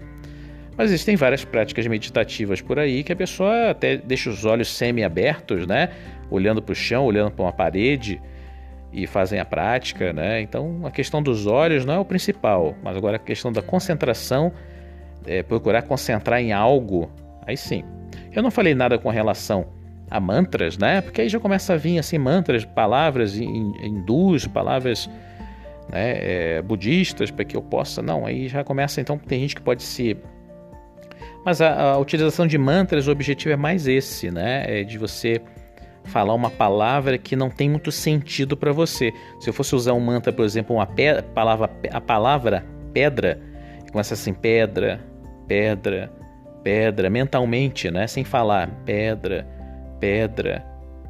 Mas 0.77 0.89
existem 0.89 1.15
várias 1.15 1.43
práticas 1.43 1.85
meditativas 1.87 2.61
por 2.61 2.79
aí 2.79 3.03
que 3.03 3.11
a 3.11 3.15
pessoa 3.15 3.71
até 3.71 3.97
deixa 3.97 4.29
os 4.29 4.45
olhos 4.45 4.69
semi-abertos, 4.69 5.67
né? 5.67 5.89
Olhando 6.31 6.61
para 6.61 6.71
o 6.71 6.75
chão, 6.75 7.05
olhando 7.05 7.31
para 7.31 7.43
uma 7.43 7.51
parede 7.51 8.21
e 8.93 9.07
fazem 9.07 9.39
a 9.39 9.45
prática, 9.45 10.13
né? 10.13 10.41
Então 10.41 10.81
a 10.85 10.91
questão 10.91 11.21
dos 11.21 11.47
olhos 11.47 11.83
não 11.83 11.95
é 11.95 11.99
o 11.99 12.05
principal, 12.05 12.75
mas 12.83 12.95
agora 12.95 13.15
a 13.15 13.19
questão 13.19 13.51
da 13.51 13.61
concentração, 13.61 14.53
é, 15.25 15.41
procurar 15.41 15.81
concentrar 15.81 16.39
em 16.39 16.53
algo, 16.53 17.11
aí 17.45 17.57
sim. 17.57 17.83
Eu 18.31 18.43
não 18.43 18.51
falei 18.51 18.75
nada 18.75 18.97
com 18.99 19.09
relação 19.09 19.65
a 20.09 20.19
mantras, 20.19 20.77
né? 20.77 21.01
Porque 21.01 21.21
aí 21.21 21.29
já 21.29 21.39
começa 21.39 21.73
a 21.73 21.77
vir 21.77 21.97
assim 21.97 22.19
mantras, 22.19 22.63
palavras 22.63 23.35
hindus, 23.35 24.45
palavras 24.45 25.09
né, 25.89 26.57
é, 26.57 26.61
budistas, 26.61 27.31
para 27.31 27.43
que 27.43 27.57
eu 27.57 27.61
possa. 27.61 28.01
Não, 28.01 28.25
aí 28.25 28.47
já 28.47 28.63
começa 28.63 29.01
então. 29.01 29.17
Tem 29.17 29.39
gente 29.39 29.55
que 29.55 29.61
pode 29.61 29.81
se. 29.81 30.15
Mas 31.43 31.61
a, 31.61 31.93
a 31.93 31.97
utilização 31.97 32.45
de 32.45 32.57
mantras, 32.57 33.07
o 33.07 33.11
objetivo 33.11 33.53
é 33.53 33.57
mais 33.57 33.87
esse, 33.87 34.29
né? 34.29 34.63
É 34.67 34.83
de 34.83 34.97
você 34.97 35.41
falar 36.05 36.33
uma 36.33 36.49
palavra 36.49 37.17
que 37.17 37.35
não 37.35 37.49
tem 37.49 37.69
muito 37.69 37.91
sentido 37.91 38.55
para 38.57 38.71
você. 38.71 39.13
Se 39.39 39.49
eu 39.49 39.53
fosse 39.53 39.75
usar 39.75 39.93
um 39.93 39.99
mantra, 39.99 40.33
por 40.33 40.45
exemplo, 40.45 40.75
uma 40.75 40.87
palavra, 41.33 41.69
a 41.91 42.01
palavra 42.01 42.65
pedra, 42.93 43.39
começa 43.91 44.13
assim 44.13 44.33
pedra, 44.33 44.99
pedra, 45.47 46.11
pedra, 46.63 47.09
mentalmente, 47.09 47.89
né? 47.89 48.07
Sem 48.07 48.23
falar 48.23 48.69
pedra 48.85 49.47
pedra, 50.03 50.65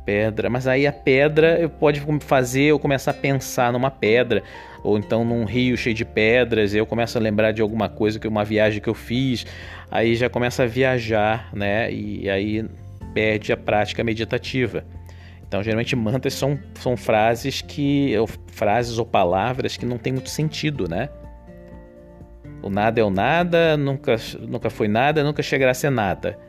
pedra, 0.06 0.52
mas 0.52 0.68
aí 0.68 0.86
a 0.86 0.94
pedra 0.94 1.68
pode 1.80 2.00
fazer 2.20 2.66
eu 2.66 2.78
começar 2.78 3.10
a 3.10 3.14
pensar 3.16 3.74
numa 3.74 3.90
pedra, 3.90 4.44
ou 4.84 5.00
então 5.00 5.26
num 5.26 5.46
rio 5.46 5.76
cheio 5.76 5.96
de 5.96 6.06
pedras, 6.06 6.76
eu 6.76 6.86
começo 6.86 7.18
a 7.18 7.22
lembrar 7.22 7.54
de 7.54 7.62
alguma 7.64 7.90
coisa, 7.90 8.20
que 8.20 8.28
uma 8.28 8.46
viagem 8.46 8.80
que 8.80 8.88
eu 8.88 8.94
fiz, 8.94 9.48
aí 9.90 10.16
já 10.16 10.30
começa 10.30 10.62
a 10.62 10.68
viajar, 10.68 11.50
né? 11.52 11.92
E 11.92 12.30
aí 12.30 12.64
perde 13.14 13.52
a 13.52 13.58
prática 13.58 14.04
meditativa. 14.04 14.86
Então, 15.48 15.62
geralmente 15.62 15.96
mantras 15.96 16.34
são, 16.34 16.58
são 16.76 16.98
frases 16.98 17.62
que 17.62 18.18
ou 18.18 18.28
frases 18.28 18.98
ou 18.98 19.06
palavras 19.06 19.78
que 19.78 19.86
não 19.86 19.98
tem 19.98 20.14
muito 20.14 20.30
sentido, 20.30 20.88
né? 20.88 21.10
O 22.62 22.70
nada 22.70 23.00
é 23.00 23.04
o 23.04 23.10
nada, 23.10 23.78
nunca 23.78 24.16
nunca 24.40 24.70
foi 24.70 24.88
nada, 24.88 25.24
nunca 25.24 25.44
chegará 25.44 25.72
a 25.72 25.76
ser 25.76 25.90
nada. 25.90 26.40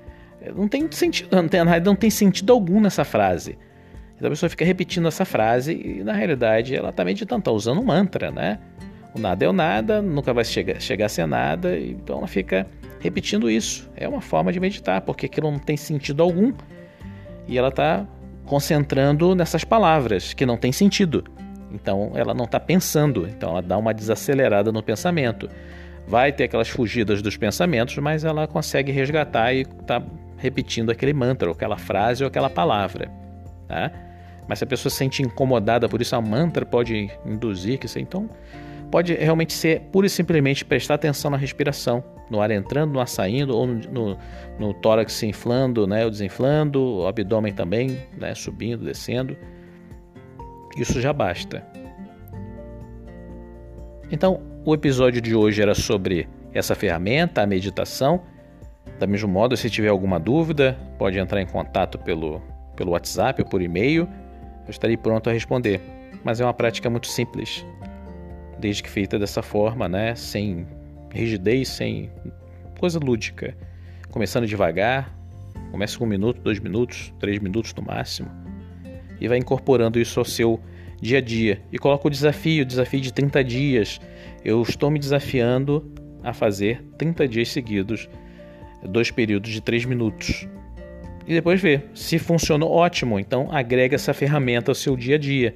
Não 0.55 0.69
tem 0.69 0.91
sentido, 0.91 1.35
não 1.35 1.49
tem, 1.49 1.61
não 1.65 1.97
tem 1.97 2.09
sentido 2.09 2.53
algum 2.53 2.81
nessa 2.81 3.05
frase. 3.05 3.59
Então 4.17 4.29
a 4.29 4.31
pessoa 4.31 4.49
fica 4.49 4.65
repetindo 4.65 5.09
essa 5.09 5.25
frase 5.25 5.73
e 5.75 6.05
na 6.05 6.13
realidade 6.13 6.75
ela 6.75 6.91
está 6.91 7.05
meditando, 7.05 7.41
está 7.41 7.51
usando 7.51 7.81
um 7.81 7.85
mantra, 7.85 8.31
né? 8.31 8.59
O 9.15 9.19
nada 9.19 9.45
é 9.45 9.49
o 9.49 9.53
nada, 9.53 10.01
nunca 10.01 10.33
vai 10.33 10.45
chegar, 10.45 10.81
chegar 10.81 11.07
a 11.07 11.09
ser 11.09 11.27
nada, 11.27 11.79
então 11.79 12.19
ela 12.19 12.27
fica 12.27 12.67
repetindo 13.05 13.51
isso. 13.51 13.91
É 13.95 14.09
uma 14.09 14.23
forma 14.23 14.51
de 14.51 14.59
meditar, 14.59 15.03
porque 15.03 15.27
aquilo 15.27 15.51
não 15.51 15.59
tem 15.59 15.77
sentido 15.77 16.23
algum 16.23 16.55
e 17.47 17.59
ela 17.59 17.69
está 17.69 18.07
concentrando 18.47 19.35
nessas 19.35 19.63
palavras 19.63 20.33
que 20.33 20.47
não 20.47 20.57
tem 20.57 20.73
sentido. 20.73 21.23
Então 21.71 22.13
ela 22.15 22.33
não 22.33 22.47
está 22.47 22.59
pensando, 22.59 23.29
então 23.29 23.51
ela 23.51 23.61
dá 23.61 23.77
uma 23.77 23.93
desacelerada 23.93 24.73
no 24.73 24.83
pensamento. 24.83 25.51
Vai 26.09 26.33
ter 26.33 26.45
aquelas 26.45 26.71
fugidas 26.71 27.21
dos 27.21 27.37
pensamentos, 27.37 27.97
mas 27.99 28.25
ela 28.25 28.47
consegue 28.47 28.91
resgatar 28.91 29.53
e 29.53 29.63
está 29.63 30.03
repetindo 30.39 30.91
aquele 30.91 31.13
mantra, 31.13 31.49
ou 31.49 31.55
aquela 31.55 31.77
frase 31.77 32.25
ou 32.25 32.29
aquela 32.29 32.49
palavra. 32.49 33.11
Tá? 33.69 33.91
Mas 34.49 34.59
se 34.59 34.65
a 34.65 34.67
pessoa 34.67 34.91
se 34.91 34.97
sente 34.97 35.23
incomodada 35.23 35.89
por 35.89 36.01
isso, 36.01 36.17
a 36.17 36.21
mantra 36.23 36.65
pode 36.65 37.11
induzir 37.27 37.79
que 37.79 37.85
isso. 37.85 37.99
Então, 37.99 38.31
pode 38.91 39.15
realmente 39.15 39.53
ser 39.53 39.81
pura 39.93 40.07
e 40.07 40.11
simplesmente 40.11 40.65
prestar 40.65 40.95
atenção 40.95 41.31
na 41.31 41.37
respiração, 41.37 42.03
no 42.31 42.41
ar 42.41 42.51
entrando, 42.51 42.93
no 42.93 43.01
ar 43.01 43.09
saindo, 43.09 43.57
ou 43.57 43.67
no, 43.67 43.75
no, 43.91 44.19
no 44.59 44.75
tórax 44.75 45.13
se 45.13 45.27
inflando, 45.27 45.87
né, 45.87 46.05
ou 46.05 46.11
desinflando, 46.11 46.81
o 46.83 47.07
abdômen 47.07 47.53
também, 47.53 47.99
né, 48.19 48.35
subindo, 48.35 48.85
descendo. 48.85 49.37
Isso 50.77 51.01
já 51.01 51.13
basta. 51.13 51.65
Então, 54.11 54.41
o 54.65 54.75
episódio 54.75 55.21
de 55.21 55.35
hoje 55.35 55.61
era 55.63 55.75
sobre 55.75 56.29
essa 56.53 56.75
ferramenta, 56.75 57.43
a 57.43 57.47
meditação. 57.47 58.23
Da 58.99 59.07
mesmo 59.07 59.29
modo, 59.29 59.57
se 59.57 59.69
tiver 59.69 59.89
alguma 59.89 60.19
dúvida, 60.21 60.79
pode 60.99 61.19
entrar 61.19 61.41
em 61.41 61.47
contato 61.47 61.99
pelo, 61.99 62.41
pelo 62.77 62.93
WhatsApp 62.93 63.43
ou 63.43 63.49
por 63.49 63.61
e-mail. 63.61 64.09
Eu 64.65 64.71
estarei 64.71 64.97
pronto 64.97 65.29
a 65.29 65.33
responder. 65.33 65.81
Mas 66.23 66.41
é 66.41 66.45
uma 66.45 66.55
prática 66.55 66.89
muito 66.89 67.07
simples, 67.07 67.67
desde 68.59 68.83
que 68.83 68.91
feita 68.91 69.19
dessa 69.19 69.43
forma, 69.43 69.89
né? 69.89 70.15
sem 70.15 70.67
rigidez, 71.13 71.69
sem 71.69 72.11
coisa 72.79 72.99
lúdica. 72.99 73.57
Começando 74.11 74.47
devagar, 74.47 75.17
comece 75.71 75.99
com 75.99 76.05
um 76.05 76.09
minuto, 76.09 76.41
dois 76.41 76.61
minutos, 76.61 77.13
três 77.19 77.39
minutos 77.39 77.75
no 77.75 77.83
máximo, 77.83 78.31
e 79.21 79.27
vai 79.27 79.39
incorporando 79.39 79.99
isso 79.99 80.21
ao 80.21 80.25
seu 80.25 80.61
dia 81.01 81.19
a 81.19 81.21
dia. 81.21 81.61
E 81.73 81.79
coloca 81.79 82.07
o 82.07 82.11
desafio, 82.11 82.63
o 82.63 82.67
desafio 82.67 83.01
de 83.01 83.13
30 83.13 83.43
dias. 83.45 84.01
Eu 84.45 84.63
estou 84.63 84.91
me 84.91 84.99
desafiando 84.99 85.93
a 86.23 86.33
fazer 86.33 86.83
30 86.97 87.29
dias 87.29 87.49
seguidos 87.49 88.09
dois 88.89 89.11
períodos 89.11 89.51
de 89.51 89.61
três 89.61 89.85
minutos. 89.85 90.47
E 91.27 91.33
depois 91.33 91.61
ver. 91.61 91.91
Se 91.95 92.19
funcionou, 92.19 92.71
ótimo. 92.71 93.19
Então 93.19 93.49
agrega 93.51 93.95
essa 93.95 94.13
ferramenta 94.13 94.71
ao 94.71 94.75
seu 94.75 94.97
dia 94.97 95.17
a 95.17 95.19
dia. 95.19 95.55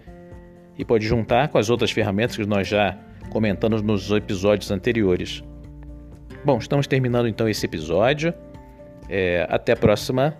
E 0.78 0.84
pode 0.84 1.06
juntar 1.06 1.48
com 1.48 1.58
as 1.58 1.68
outras 1.68 1.90
ferramentas 1.90 2.36
que 2.36 2.46
nós 2.46 2.68
já 2.68 2.96
comentamos 3.30 3.82
nos 3.82 4.10
episódios 4.10 4.70
anteriores. 4.70 5.42
Bom, 6.44 6.58
estamos 6.58 6.86
terminando 6.86 7.26
então 7.26 7.48
esse 7.48 7.66
episódio. 7.66 8.32
É, 9.08 9.46
até 9.50 9.72
a 9.72 9.76
próxima, 9.76 10.36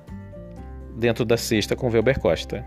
dentro 0.97 1.25
da 1.25 1.37
sexta 1.37 1.75
com 1.75 1.91
Velber 1.91 2.21
Costa. 2.21 2.65